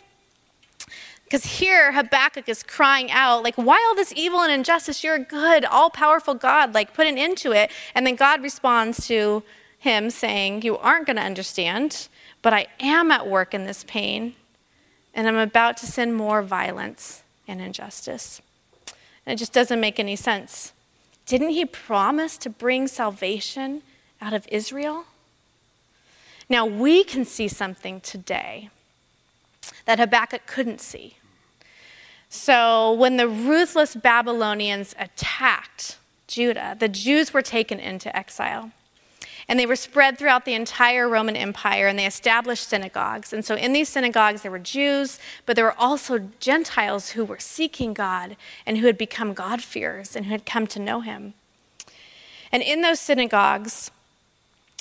Because 1.26 1.58
here 1.58 1.92
Habakkuk 1.92 2.48
is 2.48 2.62
crying 2.62 3.12
out, 3.12 3.44
like, 3.44 3.56
why 3.56 3.84
all 3.88 3.96
this 3.96 4.14
evil 4.16 4.42
and 4.42 4.52
injustice? 4.52 5.04
You're 5.04 5.16
a 5.16 5.20
good, 5.20 5.66
all 5.66 5.90
powerful 5.90 6.36
God. 6.36 6.74
Like, 6.74 6.94
put 6.94 7.08
an 7.08 7.18
end 7.18 7.38
to 7.40 7.52
it. 7.52 7.72
And 7.96 8.06
then 8.06 8.16
God 8.16 8.44
responds 8.44 9.08
to 9.08 9.44
him, 9.80 10.12
saying, 10.12 10.62
You 10.62 10.78
aren't 10.78 11.08
going 11.08 11.16
to 11.16 11.24
understand, 11.24 12.08
but 12.42 12.54
I 12.54 12.68
am 12.80 13.12
at 13.12 13.28
work 13.28 13.54
in 13.54 13.66
this 13.66 13.84
pain, 13.86 14.36
and 15.14 15.28
I'm 15.28 15.38
about 15.38 15.78
to 15.78 15.88
send 15.88 16.16
more 16.16 16.44
violence 16.44 17.24
and 17.48 17.60
injustice. 17.60 18.42
And 19.26 19.34
it 19.34 19.38
just 19.38 19.54
doesn't 19.54 19.80
make 19.80 20.00
any 20.00 20.16
sense. 20.16 20.74
Didn't 21.26 21.50
he 21.50 21.66
promise 21.66 22.38
to 22.38 22.50
bring 22.52 22.88
salvation 22.88 23.82
out 24.22 24.34
of 24.34 24.48
Israel? 24.52 25.06
Now, 26.48 26.68
we 26.68 27.04
can 27.04 27.26
see 27.26 27.48
something 27.48 28.00
today 28.02 28.70
that 29.86 30.00
Habakkuk 30.00 30.46
couldn't 30.46 30.82
see. 30.82 31.18
So, 32.30 32.92
when 32.92 33.18
the 33.18 33.28
ruthless 33.28 33.96
Babylonians 33.96 34.96
attacked 35.00 35.98
Judah, 36.28 36.76
the 36.78 36.90
Jews 36.90 37.34
were 37.34 37.42
taken 37.42 37.80
into 37.80 38.16
exile. 38.16 38.72
And 39.48 39.60
they 39.60 39.68
were 39.68 39.76
spread 39.76 40.18
throughout 40.18 40.46
the 40.46 40.56
entire 40.56 41.08
Roman 41.08 41.36
Empire, 41.36 41.88
and 41.88 42.00
they 42.00 42.08
established 42.08 42.68
synagogues. 42.68 43.32
And 43.32 43.46
so 43.46 43.56
in 43.56 43.74
these 43.74 43.90
synagogues, 43.90 44.42
there 44.42 44.52
were 44.52 44.58
Jews, 44.58 45.20
but 45.46 45.56
there 45.56 45.66
were 45.66 45.80
also 45.80 46.30
Gentiles 46.40 47.12
who 47.12 47.24
were 47.24 47.38
seeking 47.38 47.94
God 47.94 48.38
and 48.66 48.80
who 48.80 48.88
had 48.88 48.98
become 48.98 49.34
God-fearers 49.34 50.16
and 50.16 50.26
who 50.26 50.32
had 50.32 50.48
come 50.48 50.66
to 50.68 50.80
know 50.80 51.02
him. 51.02 51.36
And 52.52 52.64
in 52.64 52.82
those 52.82 53.00
synagogues, 53.00 53.92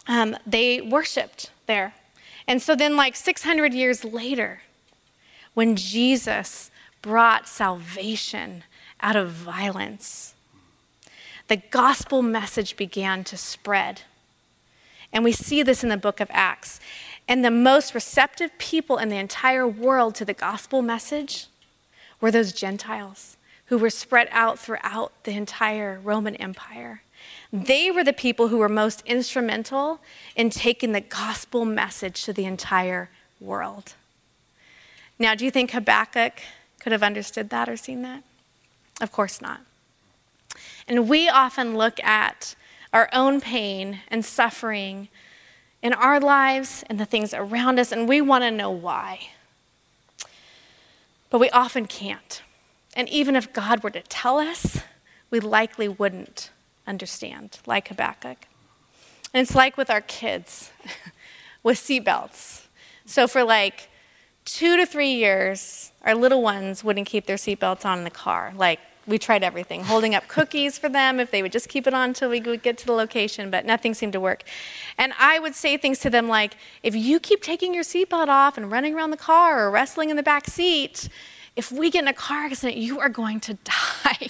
um, 0.07 0.37
they 0.47 0.81
worshiped 0.81 1.51
there. 1.67 1.95
And 2.47 2.63
so 2.63 2.75
then, 2.75 2.97
like 2.97 3.17
600 3.17 3.75
years 3.75 4.05
later, 4.05 4.63
when 5.55 5.77
Jesus 5.77 6.71
brought 7.03 7.49
salvation 7.49 8.65
out 9.01 9.17
of 9.17 9.31
violence, 9.31 10.35
the 11.49 11.57
gospel 11.57 12.23
message 12.23 12.77
began 12.77 13.25
to 13.25 13.37
spread 13.37 14.03
and 15.15 15.23
we 15.23 15.33
see 15.33 15.63
this 15.63 15.85
in 15.85 15.89
the 15.89 15.97
book 15.97 16.19
of 16.19 16.29
Acts. 16.33 16.81
And 17.29 17.43
the 17.43 17.51
most 17.51 17.95
receptive 17.95 18.51
people 18.59 18.99
in 18.99 19.09
the 19.09 19.17
entire 19.17 19.67
world 19.67 20.17
to 20.17 20.25
the 20.25 20.35
gospel 20.35 20.83
message 20.83 21.47
were 22.21 22.33
those 22.33 22.53
Gentiles 22.53 23.37
who 23.67 23.79
were 23.79 23.91
spread 23.91 24.29
out 24.33 24.59
throughout 24.59 25.13
the 25.23 25.31
entire 25.31 26.01
Roman 26.03 26.35
Empire. 26.37 27.03
They 27.53 27.91
were 27.91 28.05
the 28.05 28.13
people 28.13 28.49
who 28.49 28.59
were 28.59 28.69
most 28.69 29.03
instrumental 29.07 30.01
in 30.37 30.51
taking 30.51 30.93
the 30.93 31.01
gospel 31.01 31.65
message 31.65 32.25
to 32.25 32.33
the 32.33 32.45
entire 32.45 33.09
world. 33.41 33.95
Now, 35.19 35.35
do 35.35 35.45
you 35.45 35.51
think 35.51 35.71
Habakkuk 35.71 36.41
could 36.81 36.93
have 36.93 37.03
understood 37.03 37.51
that 37.51 37.69
or 37.69 37.77
seen 37.77 38.03
that? 38.03 38.23
Of 39.01 39.13
course 39.13 39.41
not. 39.41 39.61
And 40.87 41.09
we 41.09 41.29
often 41.29 41.77
look 41.77 42.03
at 42.03 42.55
our 42.93 43.09
own 43.13 43.41
pain 43.41 44.01
and 44.09 44.25
suffering 44.25 45.09
in 45.83 45.93
our 45.93 46.21
lives 46.21 46.85
and 46.89 46.99
the 46.99 47.05
things 47.05 47.35
around 47.35 47.79
us, 47.79 47.93
and 47.93 48.09
we 48.09 48.21
want 48.21 48.43
to 48.43 48.51
know 48.51 48.71
why. 48.71 49.29
But 51.31 51.39
we 51.39 51.51
often 51.51 51.87
can't. 51.87 52.43
And 52.97 53.09
even 53.09 53.37
if 53.37 53.53
God 53.53 53.83
were 53.83 53.91
to 53.91 54.03
tell 54.03 54.39
us, 54.39 54.81
we 55.31 55.41
likely 55.41 55.89
wouldn't 55.89 56.51
understand, 56.87 57.59
like 57.67 57.89
Habakkuk. 57.89 58.47
And 59.33 59.43
it's 59.43 59.55
like 59.55 59.77
with 59.77 59.91
our 59.91 60.01
kids 60.01 60.71
with 61.63 61.77
seatbelts. 61.79 62.63
So 63.05 63.27
for 63.27 63.43
like 63.43 63.89
two 64.45 64.77
to 64.77 64.87
three 64.87 65.13
years, 65.13 65.93
our 66.03 66.15
little 66.15 66.43
ones 66.43 66.85
wouldn't 66.85 67.07
keep 67.07 67.27
their 67.27 67.37
seatbelts 67.37 67.85
on 67.85 67.99
in 67.99 68.05
the 68.05 68.11
car. 68.11 68.53
Like 68.57 68.81
we 69.07 69.19
tried 69.19 69.43
everything, 69.43 69.85
holding 69.85 70.15
up 70.15 70.29
cookies 70.29 70.79
for 70.79 70.89
them 70.89 71.21
if 71.21 71.31
they 71.31 71.43
would 71.43 71.53
just 71.53 71.69
keep 71.69 71.87
it 71.87 71.95
on 71.95 72.11
until 72.11 72.31
we 72.31 72.41
would 72.41 72.63
get 72.63 72.79
to 72.79 72.87
the 72.87 72.93
location, 72.93 73.51
but 73.51 73.65
nothing 73.65 73.95
seemed 73.95 74.13
to 74.15 74.21
work. 74.21 74.45
And 74.97 75.13
I 75.19 75.39
would 75.39 75.55
say 75.55 75.77
things 75.77 75.99
to 76.01 76.11
them 76.11 76.29
like, 76.29 76.57
if 76.83 76.95
you 76.95 77.21
keep 77.21 77.43
taking 77.43 77.75
your 77.75 77.85
seatbelt 77.85 78.29
off 78.29 78.57
and 78.57 78.71
running 78.71 78.95
around 78.95 79.11
the 79.11 79.17
car 79.17 79.65
or 79.65 79.71
wrestling 79.71 80.11
in 80.11 80.17
the 80.17 80.23
back 80.23 80.47
seat, 80.47 81.09
if 81.57 81.71
we 81.71 81.91
get 81.91 82.03
in 82.03 82.09
a 82.09 82.15
car 82.15 82.47
accident, 82.47 82.77
you 82.77 82.99
are 82.99 83.09
going 83.09 83.41
to 83.41 83.55
die. 83.65 84.29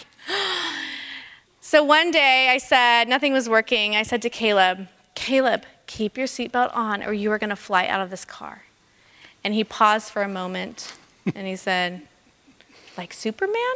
so 1.61 1.83
one 1.83 2.11
day 2.11 2.48
I 2.50 2.59
said, 2.59 3.09
nothing 3.09 3.33
was 3.33 3.48
working. 3.48 3.96
I 3.96 4.03
said 4.03 4.22
to 4.22 4.31
Caleb, 4.31 4.88
Caleb, 5.14 5.64
keep 5.87 6.16
your 6.18 6.27
seatbelt 6.27 6.74
on 6.74 7.03
or 7.03 7.12
you 7.12 7.31
are 7.31 7.38
going 7.38 7.50
to 7.50 7.57
fly 7.57 7.87
out 7.87 8.00
of 8.00 8.11
this 8.11 8.24
car. 8.24 8.64
And 9.44 9.54
he 9.54 9.62
paused 9.62 10.11
for 10.11 10.22
a 10.22 10.28
moment 10.28 10.94
and 11.35 11.46
he 11.46 11.57
said, 11.57 12.02
like 12.96 13.12
Superman? 13.12 13.74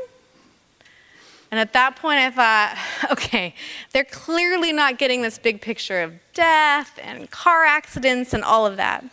And 1.51 1.59
at 1.59 1.73
that 1.73 1.97
point, 1.97 2.19
I 2.19 2.31
thought, 2.31 2.77
okay, 3.13 3.55
they're 3.93 4.05
clearly 4.05 4.73
not 4.73 4.99
getting 4.99 5.23
this 5.23 5.39
big 5.39 5.61
picture 5.61 6.01
of 6.01 6.15
death 6.35 6.99
and 7.03 7.31
car 7.31 7.65
accidents 7.65 8.35
and 8.35 8.45
all 8.45 8.67
of 8.67 8.77
that. 8.77 9.05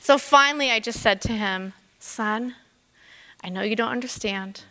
So 0.00 0.18
finally, 0.18 0.70
I 0.70 0.78
just 0.78 1.00
said 1.00 1.20
to 1.22 1.32
him, 1.32 1.72
Son, 1.98 2.54
I 3.42 3.48
know 3.48 3.62
you 3.62 3.74
don't 3.74 3.90
understand. 3.90 4.62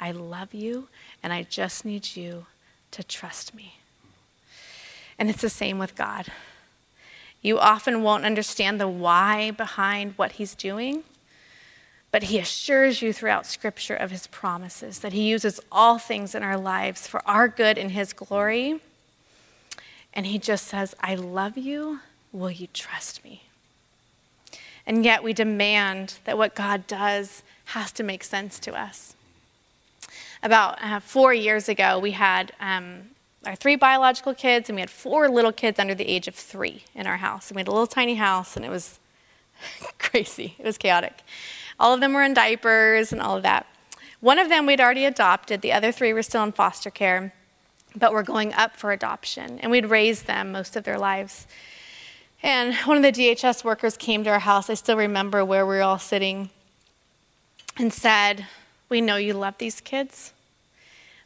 I 0.00 0.10
love 0.10 0.52
you, 0.52 0.88
and 1.22 1.32
I 1.32 1.44
just 1.44 1.84
need 1.84 2.16
you 2.16 2.46
to 2.90 3.04
trust 3.04 3.54
me. 3.54 3.78
And 5.18 5.30
it's 5.30 5.40
the 5.40 5.48
same 5.48 5.78
with 5.78 5.94
God. 5.94 6.26
You 7.44 7.60
often 7.60 8.02
won't 8.02 8.24
understand 8.24 8.80
the 8.80 8.88
why 8.88 9.52
behind 9.52 10.14
what 10.16 10.32
He's 10.32 10.56
doing. 10.56 11.04
But 12.14 12.22
he 12.22 12.38
assures 12.38 13.02
you 13.02 13.12
throughout 13.12 13.44
Scripture 13.44 13.96
of 13.96 14.12
his 14.12 14.28
promises, 14.28 15.00
that 15.00 15.12
he 15.12 15.22
uses 15.22 15.58
all 15.72 15.98
things 15.98 16.32
in 16.32 16.44
our 16.44 16.56
lives 16.56 17.08
for 17.08 17.20
our 17.28 17.48
good 17.48 17.76
and 17.76 17.90
his 17.90 18.12
glory. 18.12 18.78
And 20.12 20.24
he 20.24 20.38
just 20.38 20.68
says, 20.68 20.94
I 21.00 21.16
love 21.16 21.58
you. 21.58 21.98
Will 22.32 22.52
you 22.52 22.68
trust 22.72 23.24
me? 23.24 23.42
And 24.86 25.04
yet 25.04 25.24
we 25.24 25.32
demand 25.32 26.18
that 26.24 26.38
what 26.38 26.54
God 26.54 26.86
does 26.86 27.42
has 27.64 27.90
to 27.90 28.04
make 28.04 28.22
sense 28.22 28.60
to 28.60 28.78
us. 28.80 29.16
About 30.40 30.80
uh, 30.80 31.00
four 31.00 31.34
years 31.34 31.68
ago, 31.68 31.98
we 31.98 32.12
had 32.12 32.52
um, 32.60 33.10
our 33.46 33.54
three 33.54 33.76
biological 33.76 34.34
kids, 34.34 34.68
and 34.68 34.76
we 34.76 34.80
had 34.80 34.90
four 34.90 35.28
little 35.28 35.52
kids 35.52 35.78
under 35.78 35.94
the 35.94 36.08
age 36.08 36.28
of 36.28 36.34
three 36.34 36.84
in 36.94 37.06
our 37.06 37.18
house. 37.18 37.48
And 37.48 37.56
we 37.56 37.60
had 37.60 37.68
a 37.68 37.72
little 37.72 37.86
tiny 37.86 38.14
house, 38.14 38.56
and 38.56 38.64
it 38.64 38.70
was 38.70 38.98
crazy. 39.98 40.54
It 40.58 40.64
was 40.64 40.78
chaotic. 40.78 41.22
All 41.78 41.92
of 41.92 42.00
them 42.00 42.12
were 42.12 42.22
in 42.22 42.34
diapers 42.34 43.12
and 43.12 43.20
all 43.20 43.36
of 43.36 43.42
that. 43.42 43.66
One 44.20 44.38
of 44.38 44.48
them 44.48 44.66
we'd 44.66 44.80
already 44.80 45.04
adopted, 45.04 45.60
the 45.60 45.72
other 45.72 45.92
three 45.92 46.12
were 46.12 46.22
still 46.22 46.42
in 46.44 46.52
foster 46.52 46.90
care, 46.90 47.34
but 47.94 48.12
were 48.12 48.22
going 48.22 48.52
up 48.54 48.76
for 48.76 48.92
adoption. 48.92 49.58
And 49.60 49.70
we'd 49.70 49.86
raised 49.86 50.26
them 50.26 50.52
most 50.52 50.76
of 50.76 50.84
their 50.84 50.98
lives. 50.98 51.46
And 52.42 52.74
one 52.84 52.98
of 52.98 53.02
the 53.02 53.10
DHS 53.10 53.64
workers 53.64 53.96
came 53.96 54.22
to 54.24 54.30
our 54.30 54.38
house. 54.40 54.68
I 54.68 54.74
still 54.74 54.98
remember 54.98 55.42
where 55.44 55.64
we 55.64 55.76
were 55.76 55.82
all 55.82 55.98
sitting 55.98 56.50
and 57.78 57.90
said, 57.90 58.46
We 58.90 59.00
know 59.00 59.16
you 59.16 59.32
love 59.32 59.56
these 59.56 59.80
kids, 59.80 60.33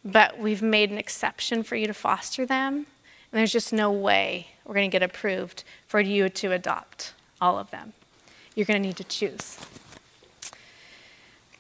but 0.05 0.39
we've 0.39 0.63
made 0.63 0.91
an 0.91 0.99
exception 0.99 1.63
for 1.63 1.77
you 1.77 1.87
to 1.87 1.95
foster 1.95 2.47
them. 2.47 2.87
And 3.31 3.39
there's 3.39 3.53
just 3.53 3.73
no 3.73 3.91
way 3.91 4.49
we're 4.65 4.75
going 4.75 4.91
to 4.91 4.95
get 4.95 5.03
approved 5.03 5.65
for 5.87 6.01
you 6.01 6.29
to 6.29 6.53
adopt 6.53 7.13
all 7.41 7.59
of 7.59 7.71
them. 7.71 7.93
You're 8.55 8.67
going 8.67 8.81
to 8.83 8.87
need 8.89 8.97
to 8.97 9.05
choose 9.05 9.59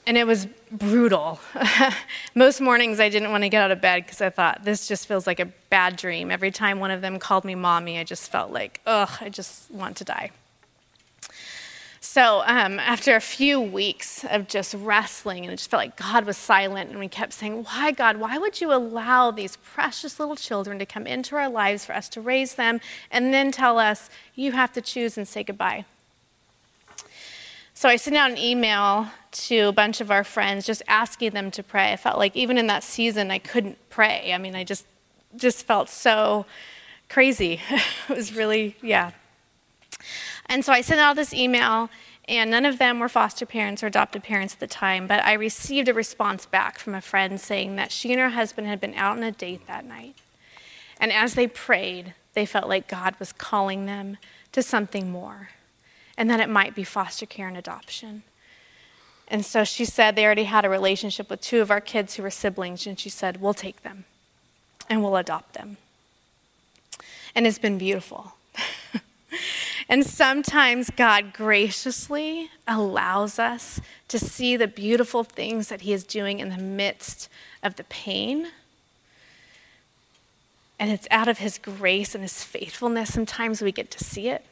and 0.08 0.16
it 0.16 0.26
was 0.26 0.46
brutal. 0.72 1.38
Most 2.34 2.62
mornings 2.62 2.98
I 2.98 3.10
didn't 3.10 3.30
want 3.30 3.44
to 3.44 3.50
get 3.50 3.62
out 3.62 3.70
of 3.70 3.82
bed 3.82 4.06
because 4.06 4.22
I 4.22 4.30
thought, 4.30 4.64
this 4.64 4.88
just 4.88 5.06
feels 5.06 5.26
like 5.26 5.38
a 5.38 5.44
bad 5.68 5.96
dream. 5.96 6.30
Every 6.30 6.50
time 6.50 6.80
one 6.80 6.90
of 6.90 7.02
them 7.02 7.18
called 7.18 7.44
me 7.44 7.54
mommy, 7.54 7.98
I 7.98 8.04
just 8.04 8.32
felt 8.32 8.50
like, 8.50 8.80
ugh, 8.86 9.10
I 9.20 9.28
just 9.28 9.70
want 9.70 9.98
to 9.98 10.04
die. 10.04 10.30
So, 12.10 12.42
um, 12.46 12.78
after 12.78 13.16
a 13.16 13.20
few 13.20 13.60
weeks 13.60 14.24
of 14.24 14.48
just 14.48 14.72
wrestling, 14.72 15.44
and 15.44 15.52
it 15.52 15.58
just 15.58 15.68
felt 15.68 15.82
like 15.82 15.96
God 15.98 16.24
was 16.24 16.38
silent, 16.38 16.88
and 16.88 16.98
we 16.98 17.06
kept 17.06 17.34
saying, 17.34 17.64
Why, 17.64 17.92
God, 17.92 18.16
why 18.16 18.38
would 18.38 18.62
you 18.62 18.72
allow 18.72 19.30
these 19.30 19.58
precious 19.58 20.18
little 20.18 20.34
children 20.34 20.78
to 20.78 20.86
come 20.86 21.06
into 21.06 21.36
our 21.36 21.50
lives 21.50 21.84
for 21.84 21.94
us 21.94 22.08
to 22.08 22.22
raise 22.22 22.54
them 22.54 22.80
and 23.10 23.34
then 23.34 23.52
tell 23.52 23.78
us, 23.78 24.08
You 24.34 24.52
have 24.52 24.72
to 24.72 24.80
choose 24.80 25.18
and 25.18 25.28
say 25.28 25.44
goodbye? 25.44 25.84
So 27.74 27.90
I 27.90 27.96
sent 27.96 28.16
out 28.16 28.30
an 28.30 28.38
email 28.38 29.08
to 29.30 29.68
a 29.68 29.72
bunch 29.72 30.00
of 30.00 30.10
our 30.10 30.24
friends 30.24 30.64
just 30.64 30.82
asking 30.88 31.32
them 31.32 31.50
to 31.50 31.62
pray. 31.62 31.92
I 31.92 31.96
felt 31.96 32.16
like 32.16 32.34
even 32.34 32.56
in 32.56 32.68
that 32.68 32.84
season 32.84 33.30
I 33.30 33.38
couldn't 33.38 33.76
pray. 33.90 34.32
I 34.32 34.38
mean, 34.38 34.54
I 34.54 34.64
just 34.64 34.86
just 35.36 35.66
felt 35.66 35.90
so 35.90 36.46
crazy. 37.10 37.60
it 38.08 38.16
was 38.16 38.34
really, 38.34 38.76
yeah. 38.80 39.10
And 40.48 40.64
so 40.64 40.72
I 40.72 40.80
sent 40.80 41.00
out 41.00 41.16
this 41.16 41.34
email 41.34 41.90
and 42.26 42.50
none 42.50 42.66
of 42.66 42.78
them 42.78 42.98
were 42.98 43.08
foster 43.08 43.46
parents 43.46 43.82
or 43.82 43.86
adopted 43.86 44.22
parents 44.22 44.54
at 44.54 44.60
the 44.60 44.66
time, 44.66 45.06
but 45.06 45.24
I 45.24 45.32
received 45.32 45.88
a 45.88 45.94
response 45.94 46.44
back 46.44 46.78
from 46.78 46.94
a 46.94 47.00
friend 47.00 47.40
saying 47.40 47.76
that 47.76 47.90
she 47.90 48.12
and 48.12 48.20
her 48.20 48.30
husband 48.30 48.66
had 48.66 48.80
been 48.80 48.94
out 48.94 49.16
on 49.16 49.22
a 49.22 49.32
date 49.32 49.66
that 49.66 49.86
night. 49.86 50.14
And 51.00 51.12
as 51.12 51.34
they 51.34 51.46
prayed, 51.46 52.14
they 52.34 52.44
felt 52.44 52.68
like 52.68 52.86
God 52.86 53.14
was 53.18 53.32
calling 53.32 53.86
them 53.86 54.18
to 54.52 54.62
something 54.62 55.10
more 55.10 55.50
and 56.18 56.28
that 56.28 56.40
it 56.40 56.48
might 56.48 56.74
be 56.74 56.84
foster 56.84 57.24
care 57.24 57.48
and 57.48 57.56
adoption. 57.56 58.24
And 59.28 59.44
so 59.44 59.62
she 59.64 59.84
said 59.84 60.16
they 60.16 60.24
already 60.24 60.44
had 60.44 60.64
a 60.64 60.68
relationship 60.68 61.30
with 61.30 61.40
two 61.40 61.60
of 61.60 61.70
our 61.70 61.80
kids 61.80 62.14
who 62.14 62.22
were 62.22 62.30
siblings, 62.30 62.86
and 62.86 62.98
she 62.98 63.10
said, 63.10 63.40
We'll 63.40 63.54
take 63.54 63.82
them 63.82 64.04
and 64.90 65.02
we'll 65.02 65.16
adopt 65.16 65.54
them. 65.54 65.76
And 67.34 67.46
it's 67.46 67.58
been 67.58 67.78
beautiful. 67.78 68.34
And 69.88 70.04
sometimes 70.04 70.90
God 70.90 71.32
graciously 71.32 72.50
allows 72.66 73.38
us 73.38 73.80
to 74.08 74.18
see 74.18 74.56
the 74.56 74.66
beautiful 74.66 75.24
things 75.24 75.68
that 75.68 75.82
He 75.82 75.92
is 75.92 76.04
doing 76.04 76.40
in 76.40 76.48
the 76.50 76.62
midst 76.62 77.28
of 77.62 77.76
the 77.76 77.84
pain. 77.84 78.48
And 80.78 80.90
it's 80.90 81.08
out 81.10 81.28
of 81.28 81.38
His 81.38 81.58
grace 81.58 82.14
and 82.14 82.22
His 82.22 82.44
faithfulness. 82.44 83.12
Sometimes 83.12 83.62
we 83.62 83.72
get 83.72 83.90
to 83.92 84.04
see 84.04 84.28
it. 84.28 84.44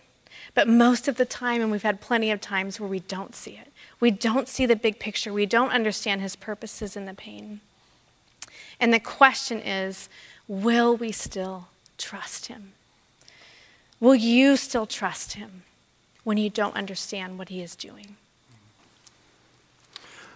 But 0.54 0.68
most 0.68 1.06
of 1.08 1.16
the 1.16 1.26
time, 1.26 1.60
and 1.60 1.70
we've 1.70 1.82
had 1.82 2.00
plenty 2.00 2.30
of 2.30 2.40
times 2.40 2.80
where 2.80 2.88
we 2.88 3.00
don't 3.00 3.34
see 3.34 3.52
it, 3.52 3.72
we 4.00 4.10
don't 4.10 4.48
see 4.48 4.66
the 4.66 4.76
big 4.76 4.98
picture, 4.98 5.32
we 5.32 5.46
don't 5.46 5.70
understand 5.70 6.20
His 6.20 6.36
purposes 6.36 6.96
in 6.96 7.04
the 7.04 7.14
pain. 7.14 7.60
And 8.80 8.92
the 8.92 9.00
question 9.00 9.60
is 9.60 10.08
will 10.48 10.96
we 10.96 11.12
still 11.12 11.68
trust 11.98 12.46
Him? 12.46 12.72
Will 14.00 14.14
you 14.14 14.56
still 14.56 14.86
trust 14.86 15.34
Him 15.34 15.62
when 16.24 16.36
you 16.36 16.50
don't 16.50 16.76
understand 16.76 17.38
what 17.38 17.48
He 17.48 17.62
is 17.62 17.76
doing? 17.76 18.16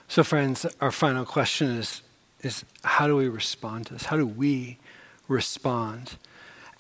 So, 0.09 0.25
friends, 0.25 0.67
our 0.81 0.91
final 0.91 1.25
question 1.25 1.69
is, 1.71 2.03
is 2.43 2.65
how 2.83 3.07
do 3.07 3.17
we 3.17 3.29
respond 3.29 3.87
to 3.87 3.93
this? 3.93 4.05
How 4.05 4.17
do 4.17 4.27
we 4.27 4.79
respond? 5.29 6.17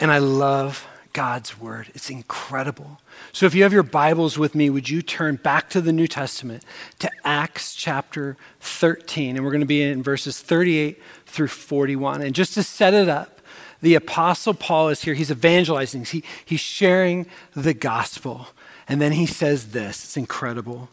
And 0.00 0.10
I 0.10 0.18
love 0.18 0.86
God's 1.12 1.58
word. 1.58 1.90
It's 1.94 2.08
incredible. 2.08 3.00
So 3.32 3.46
if 3.46 3.54
you 3.54 3.62
have 3.64 3.72
your 3.72 3.82
Bibles 3.82 4.38
with 4.38 4.54
me, 4.54 4.70
would 4.70 4.88
you 4.88 5.02
turn 5.02 5.36
back 5.36 5.68
to 5.70 5.80
the 5.80 5.92
New 5.92 6.06
Testament 6.06 6.64
to 7.00 7.10
Acts 7.24 7.74
chapter 7.74 8.36
13? 8.60 9.36
And 9.36 9.44
we're 9.44 9.50
going 9.50 9.60
to 9.60 9.66
be 9.66 9.82
in 9.82 10.02
verses 10.02 10.40
38 10.40 11.02
through 11.26 11.48
41. 11.48 12.22
And 12.22 12.34
just 12.34 12.54
to 12.54 12.62
set 12.62 12.94
it 12.94 13.08
up, 13.08 13.39
the 13.80 13.94
Apostle 13.94 14.54
Paul 14.54 14.88
is 14.88 15.02
here. 15.02 15.14
He's 15.14 15.30
evangelizing, 15.30 16.04
he, 16.04 16.22
he's 16.44 16.60
sharing 16.60 17.26
the 17.54 17.74
gospel. 17.74 18.48
And 18.88 19.00
then 19.00 19.12
he 19.12 19.26
says 19.26 19.68
this 19.68 20.04
it's 20.04 20.16
incredible. 20.16 20.88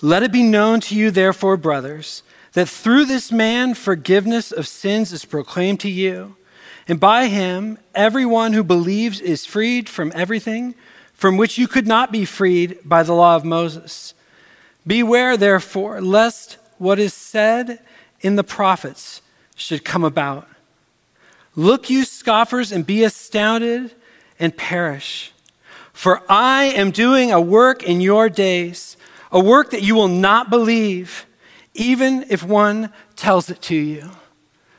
Let 0.00 0.22
it 0.22 0.32
be 0.32 0.42
known 0.42 0.80
to 0.80 0.96
you, 0.96 1.10
therefore, 1.10 1.56
brothers, 1.56 2.22
that 2.52 2.68
through 2.68 3.06
this 3.06 3.30
man 3.32 3.74
forgiveness 3.74 4.52
of 4.52 4.66
sins 4.66 5.12
is 5.12 5.24
proclaimed 5.24 5.80
to 5.80 5.90
you. 5.90 6.36
And 6.88 6.98
by 6.98 7.28
him, 7.28 7.78
everyone 7.94 8.52
who 8.52 8.64
believes 8.64 9.20
is 9.20 9.46
freed 9.46 9.88
from 9.88 10.12
everything 10.14 10.74
from 11.14 11.36
which 11.36 11.56
you 11.56 11.68
could 11.68 11.86
not 11.86 12.10
be 12.10 12.24
freed 12.24 12.78
by 12.84 13.04
the 13.04 13.12
law 13.12 13.36
of 13.36 13.44
Moses. 13.44 14.12
Beware, 14.84 15.36
therefore, 15.36 16.00
lest 16.00 16.58
what 16.78 16.98
is 16.98 17.14
said 17.14 17.78
in 18.20 18.34
the 18.34 18.42
prophets 18.42 19.22
should 19.54 19.84
come 19.84 20.02
about. 20.02 20.48
Look, 21.54 21.90
you 21.90 22.04
scoffers, 22.04 22.72
and 22.72 22.86
be 22.86 23.04
astounded 23.04 23.94
and 24.38 24.56
perish. 24.56 25.32
For 25.92 26.22
I 26.28 26.64
am 26.64 26.90
doing 26.90 27.32
a 27.32 27.40
work 27.40 27.82
in 27.82 28.00
your 28.00 28.28
days, 28.28 28.96
a 29.30 29.38
work 29.38 29.70
that 29.70 29.82
you 29.82 29.94
will 29.94 30.08
not 30.08 30.50
believe, 30.50 31.26
even 31.74 32.24
if 32.28 32.42
one 32.42 32.92
tells 33.16 33.50
it 33.50 33.60
to 33.62 33.76
you. 33.76 34.10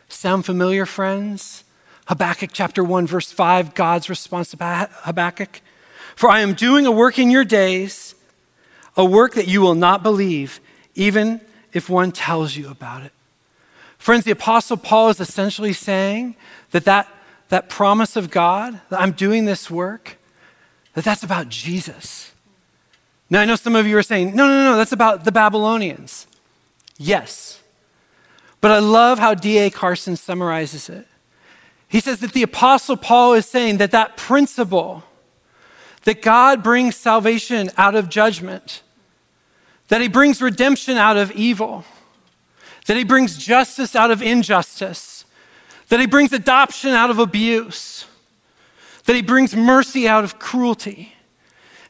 Sound 0.09 0.45
familiar, 0.45 0.85
friends? 0.85 1.63
Habakkuk 2.07 2.49
chapter 2.51 2.83
1, 2.83 3.07
verse 3.07 3.31
5, 3.31 3.73
God's 3.73 4.09
response 4.09 4.49
to 4.51 4.57
Habakkuk. 4.57 5.61
For 6.15 6.29
I 6.29 6.41
am 6.41 6.53
doing 6.53 6.85
a 6.85 6.91
work 6.91 7.17
in 7.17 7.31
your 7.31 7.45
days, 7.45 8.15
a 8.97 9.05
work 9.05 9.33
that 9.35 9.47
you 9.47 9.61
will 9.61 9.75
not 9.75 10.03
believe, 10.03 10.59
even 10.95 11.41
if 11.71 11.89
one 11.89 12.11
tells 12.11 12.55
you 12.55 12.69
about 12.69 13.03
it. 13.03 13.13
Friends, 14.03 14.25
the 14.25 14.31
Apostle 14.31 14.75
Paul 14.75 15.07
is 15.11 15.21
essentially 15.21 15.71
saying 15.71 16.35
that 16.71 16.83
that, 16.83 17.07
that 17.47 17.69
promise 17.69 18.17
of 18.17 18.29
God, 18.29 18.81
that 18.89 18.99
I'm 18.99 19.13
doing 19.13 19.45
this 19.45 19.71
work, 19.71 20.17
that 20.93 21.05
that's 21.05 21.23
about 21.23 21.47
Jesus. 21.47 22.33
Now, 23.29 23.39
I 23.39 23.45
know 23.45 23.55
some 23.55 23.77
of 23.77 23.87
you 23.87 23.97
are 23.97 24.03
saying, 24.03 24.35
no, 24.35 24.45
no, 24.45 24.71
no, 24.71 24.75
that's 24.75 24.91
about 24.91 25.23
the 25.23 25.31
Babylonians. 25.31 26.27
Yes. 26.97 27.61
But 28.59 28.71
I 28.71 28.79
love 28.79 29.19
how 29.19 29.35
D.A. 29.35 29.69
Carson 29.69 30.17
summarizes 30.17 30.89
it. 30.89 31.07
He 31.87 32.01
says 32.01 32.19
that 32.19 32.33
the 32.33 32.43
Apostle 32.43 32.97
Paul 32.97 33.35
is 33.35 33.45
saying 33.45 33.77
that 33.77 33.91
that 33.91 34.17
principle, 34.17 35.05
that 36.03 36.21
God 36.21 36.61
brings 36.61 36.97
salvation 36.97 37.71
out 37.77 37.95
of 37.95 38.09
judgment, 38.09 38.81
that 39.87 40.01
he 40.01 40.09
brings 40.09 40.41
redemption 40.41 40.97
out 40.97 41.15
of 41.15 41.31
evil, 41.31 41.85
that 42.85 42.97
he 42.97 43.03
brings 43.03 43.37
justice 43.37 43.95
out 43.95 44.11
of 44.11 44.21
injustice, 44.21 45.25
that 45.89 45.99
he 45.99 46.05
brings 46.05 46.33
adoption 46.33 46.91
out 46.91 47.09
of 47.09 47.19
abuse, 47.19 48.05
that 49.05 49.15
he 49.15 49.21
brings 49.21 49.55
mercy 49.55 50.07
out 50.07 50.23
of 50.23 50.39
cruelty, 50.39 51.13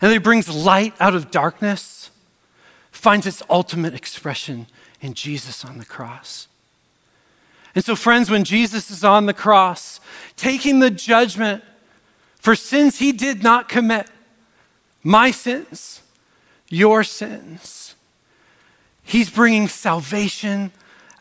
and 0.01 0.09
that 0.09 0.13
he 0.13 0.19
brings 0.19 0.49
light 0.49 0.93
out 0.99 1.15
of 1.15 1.31
darkness, 1.31 2.09
finds 2.91 3.25
its 3.25 3.41
ultimate 3.49 3.93
expression 3.93 4.67
in 5.01 5.13
Jesus 5.13 5.65
on 5.65 5.77
the 5.77 5.85
cross. 5.85 6.47
And 7.75 7.83
so, 7.83 7.95
friends, 7.95 8.29
when 8.29 8.43
Jesus 8.43 8.91
is 8.91 9.03
on 9.03 9.25
the 9.25 9.33
cross, 9.33 9.99
taking 10.35 10.79
the 10.79 10.91
judgment 10.91 11.63
for 12.35 12.55
sins 12.55 12.99
he 12.99 13.11
did 13.11 13.41
not 13.41 13.67
commit, 13.67 14.07
my 15.01 15.31
sins, 15.31 16.01
your 16.69 17.03
sins, 17.03 17.95
he's 19.03 19.29
bringing 19.29 19.67
salvation 19.67 20.71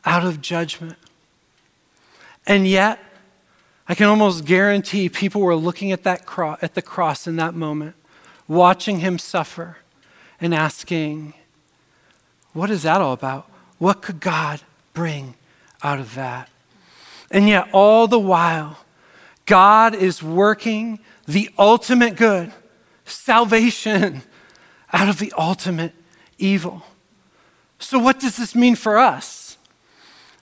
out 0.05 0.25
of 0.25 0.41
judgment. 0.41 0.97
And 2.47 2.67
yet, 2.67 2.99
I 3.89 3.95
can 3.95 4.07
almost 4.07 4.45
guarantee 4.45 5.09
people 5.09 5.41
were 5.41 5.57
looking 5.57 5.93
at 5.93 6.03
that 6.05 6.27
cross, 6.27 6.59
at 6.63 6.75
the 6.75 6.83
cross 6.83 7.27
in 7.27 7.37
that 7.37 7.55
moment, 7.55 7.95
watching 8.49 9.01
him 9.01 9.19
suffer 9.19 9.79
and 10.41 10.55
asking, 10.55 11.35
what 12.53 12.71
is 12.71 12.83
that 12.83 13.01
all 13.01 13.13
about? 13.13 13.49
What 13.79 14.03
could 14.03 14.21
God 14.21 14.61
bring 14.93 15.35
out 15.83 15.99
of 15.99 16.15
that. 16.15 16.49
And 17.31 17.49
yet, 17.49 17.69
all 17.73 18.07
the 18.07 18.19
while, 18.19 18.79
God 19.47 19.95
is 19.95 20.23
working 20.23 20.99
the 21.27 21.51
ultimate 21.59 22.17
good, 22.17 22.53
salvation, 23.05 24.23
out 24.93 25.09
of 25.09 25.19
the 25.19 25.33
ultimate 25.37 25.95
evil. 26.39 26.83
So, 27.79 27.99
what 27.99 28.21
does 28.21 28.37
this 28.37 28.55
mean 28.55 28.75
for 28.75 28.99
us? 28.99 29.42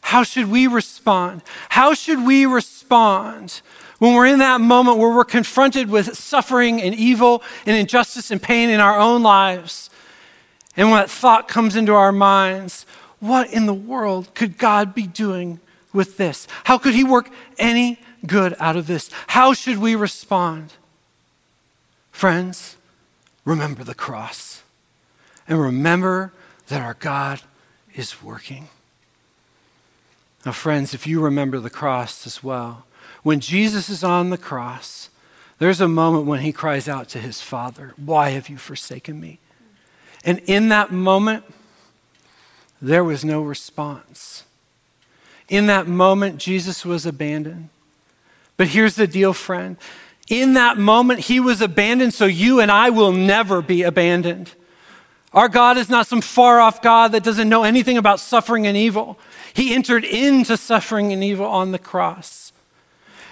How 0.00 0.22
should 0.22 0.50
we 0.50 0.66
respond? 0.66 1.42
How 1.68 1.94
should 1.94 2.24
we 2.24 2.46
respond 2.46 3.60
when 3.98 4.14
we're 4.14 4.26
in 4.26 4.38
that 4.40 4.60
moment 4.60 4.98
where 4.98 5.14
we're 5.14 5.24
confronted 5.24 5.90
with 5.90 6.16
suffering 6.16 6.80
and 6.80 6.94
evil 6.94 7.42
and 7.66 7.76
injustice 7.76 8.30
and 8.30 8.42
pain 8.42 8.70
in 8.70 8.80
our 8.80 8.98
own 8.98 9.22
lives? 9.22 9.90
And 10.76 10.90
when 10.90 11.00
that 11.00 11.10
thought 11.10 11.48
comes 11.48 11.76
into 11.76 11.92
our 11.92 12.12
minds, 12.12 12.86
what 13.18 13.52
in 13.52 13.66
the 13.66 13.74
world 13.74 14.34
could 14.34 14.58
God 14.58 14.94
be 14.94 15.06
doing 15.06 15.60
with 15.92 16.16
this? 16.16 16.48
How 16.64 16.78
could 16.78 16.94
He 16.94 17.04
work 17.04 17.30
any 17.58 18.00
good 18.26 18.54
out 18.58 18.76
of 18.76 18.86
this? 18.86 19.10
How 19.28 19.52
should 19.52 19.78
we 19.78 19.94
respond? 19.94 20.72
Friends, 22.10 22.76
remember 23.44 23.84
the 23.84 23.94
cross 23.94 24.62
and 25.48 25.60
remember 25.60 26.32
that 26.68 26.80
our 26.80 26.94
God 26.94 27.40
is 27.94 28.22
working. 28.22 28.68
Now, 30.44 30.52
friends, 30.52 30.94
if 30.94 31.06
you 31.06 31.20
remember 31.20 31.60
the 31.60 31.70
cross 31.70 32.26
as 32.26 32.42
well, 32.42 32.86
when 33.22 33.40
Jesus 33.40 33.88
is 33.88 34.02
on 34.02 34.30
the 34.30 34.38
cross, 34.38 35.10
there's 35.58 35.80
a 35.80 35.88
moment 35.88 36.26
when 36.26 36.40
he 36.40 36.52
cries 36.52 36.88
out 36.88 37.08
to 37.10 37.18
his 37.18 37.42
Father, 37.42 37.92
Why 37.96 38.30
have 38.30 38.48
you 38.48 38.56
forsaken 38.56 39.20
me? 39.20 39.38
And 40.24 40.38
in 40.46 40.68
that 40.70 40.90
moment, 40.90 41.44
there 42.80 43.04
was 43.04 43.24
no 43.24 43.42
response. 43.42 44.44
In 45.48 45.66
that 45.66 45.86
moment, 45.86 46.38
Jesus 46.38 46.84
was 46.84 47.04
abandoned. 47.04 47.68
But 48.56 48.68
here's 48.68 48.94
the 48.94 49.06
deal, 49.06 49.32
friend. 49.32 49.76
In 50.28 50.54
that 50.54 50.78
moment, 50.78 51.20
he 51.20 51.40
was 51.40 51.60
abandoned, 51.60 52.14
so 52.14 52.24
you 52.26 52.60
and 52.60 52.70
I 52.70 52.90
will 52.90 53.12
never 53.12 53.60
be 53.60 53.82
abandoned. 53.82 54.52
Our 55.32 55.48
God 55.48 55.76
is 55.76 55.88
not 55.88 56.06
some 56.06 56.20
far 56.20 56.60
off 56.60 56.82
God 56.82 57.12
that 57.12 57.22
doesn't 57.22 57.48
know 57.48 57.64
anything 57.64 57.98
about 57.98 58.20
suffering 58.20 58.66
and 58.66 58.76
evil. 58.76 59.18
He 59.52 59.74
entered 59.74 60.04
into 60.04 60.56
suffering 60.56 61.12
and 61.12 61.22
evil 61.22 61.46
on 61.46 61.72
the 61.72 61.78
cross. 61.78 62.52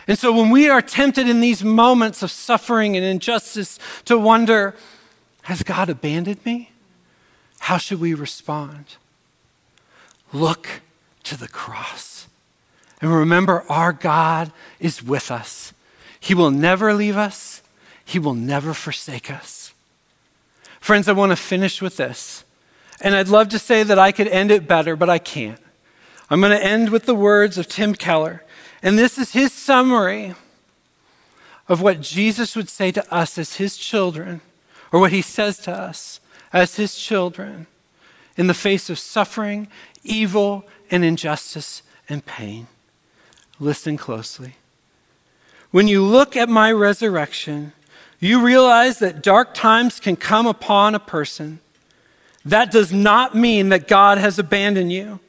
And 0.06 0.18
so 0.18 0.32
when 0.32 0.50
we 0.50 0.68
are 0.70 0.80
tempted 0.80 1.28
in 1.28 1.40
these 1.40 1.62
moments 1.62 2.22
of 2.22 2.30
suffering 2.30 2.96
and 2.96 3.04
injustice 3.04 3.78
to 4.06 4.18
wonder, 4.18 4.74
has 5.42 5.62
God 5.62 5.90
abandoned 5.90 6.44
me? 6.46 6.72
How 7.60 7.76
should 7.76 8.00
we 8.00 8.14
respond? 8.14 8.96
Look 10.32 10.80
to 11.24 11.36
the 11.36 11.48
cross. 11.48 12.26
And 13.00 13.12
remember, 13.12 13.64
our 13.68 13.92
God 13.92 14.50
is 14.80 15.02
with 15.02 15.30
us. 15.30 15.72
He 16.18 16.34
will 16.34 16.50
never 16.50 16.94
leave 16.94 17.16
us, 17.16 17.62
He 18.04 18.18
will 18.18 18.34
never 18.34 18.74
forsake 18.74 19.30
us. 19.30 19.72
Friends, 20.80 21.08
I 21.08 21.12
want 21.12 21.30
to 21.30 21.36
finish 21.36 21.82
with 21.82 21.98
this. 21.98 22.44
And 23.00 23.14
I'd 23.14 23.28
love 23.28 23.50
to 23.50 23.58
say 23.58 23.82
that 23.82 23.98
I 23.98 24.10
could 24.10 24.28
end 24.28 24.50
it 24.50 24.66
better, 24.66 24.96
but 24.96 25.10
I 25.10 25.18
can't. 25.18 25.60
I'm 26.30 26.40
going 26.40 26.56
to 26.56 26.64
end 26.64 26.90
with 26.90 27.06
the 27.06 27.14
words 27.14 27.56
of 27.56 27.68
Tim 27.68 27.94
Keller. 27.94 28.44
And 28.82 28.98
this 28.98 29.18
is 29.18 29.32
his 29.32 29.52
summary 29.52 30.34
of 31.68 31.82
what 31.82 32.00
Jesus 32.00 32.54
would 32.54 32.68
say 32.68 32.90
to 32.92 33.14
us 33.14 33.38
as 33.38 33.56
his 33.56 33.76
children 33.76 34.40
or 34.92 35.00
what 35.00 35.12
he 35.12 35.22
says 35.22 35.58
to 35.58 35.72
us 35.72 36.20
as 36.52 36.76
his 36.76 36.96
children 36.96 37.66
in 38.36 38.46
the 38.46 38.54
face 38.54 38.88
of 38.88 38.98
suffering, 38.98 39.68
evil, 40.04 40.64
and 40.90 41.04
injustice 41.04 41.82
and 42.08 42.24
pain. 42.24 42.68
Listen 43.60 43.96
closely. 43.96 44.54
When 45.70 45.88
you 45.88 46.02
look 46.02 46.36
at 46.36 46.48
my 46.48 46.72
resurrection, 46.72 47.72
you 48.20 48.44
realize 48.44 48.98
that 49.00 49.22
dark 49.22 49.54
times 49.54 50.00
can 50.00 50.16
come 50.16 50.46
upon 50.46 50.94
a 50.94 51.00
person. 51.00 51.60
That 52.44 52.70
does 52.70 52.92
not 52.92 53.34
mean 53.34 53.68
that 53.68 53.88
God 53.88 54.18
has 54.18 54.38
abandoned 54.38 54.92
you. 54.92 55.20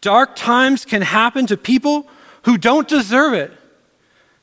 Dark 0.00 0.36
times 0.36 0.84
can 0.84 1.02
happen 1.02 1.46
to 1.46 1.56
people 1.56 2.06
who 2.42 2.56
don't 2.56 2.88
deserve 2.88 3.34
it. 3.34 3.52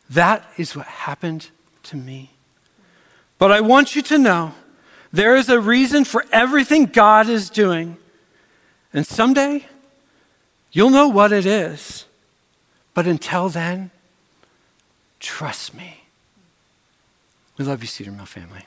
That 0.09 0.45
is 0.57 0.75
what 0.75 0.85
happened 0.85 1.49
to 1.83 1.97
me. 1.97 2.31
But 3.37 3.51
I 3.51 3.61
want 3.61 3.95
you 3.95 4.01
to 4.03 4.17
know 4.17 4.53
there 5.11 5.35
is 5.35 5.49
a 5.49 5.59
reason 5.59 6.03
for 6.03 6.25
everything 6.31 6.85
God 6.85 7.29
is 7.29 7.49
doing. 7.49 7.97
And 8.93 9.05
someday, 9.07 9.65
you'll 10.71 10.89
know 10.89 11.07
what 11.07 11.31
it 11.31 11.45
is. 11.45 12.05
But 12.93 13.07
until 13.07 13.49
then, 13.49 13.91
trust 15.19 15.73
me. 15.73 16.01
We 17.57 17.65
love 17.65 17.81
you, 17.81 17.87
Cedar 17.87 18.11
Mill 18.11 18.25
family. 18.25 18.65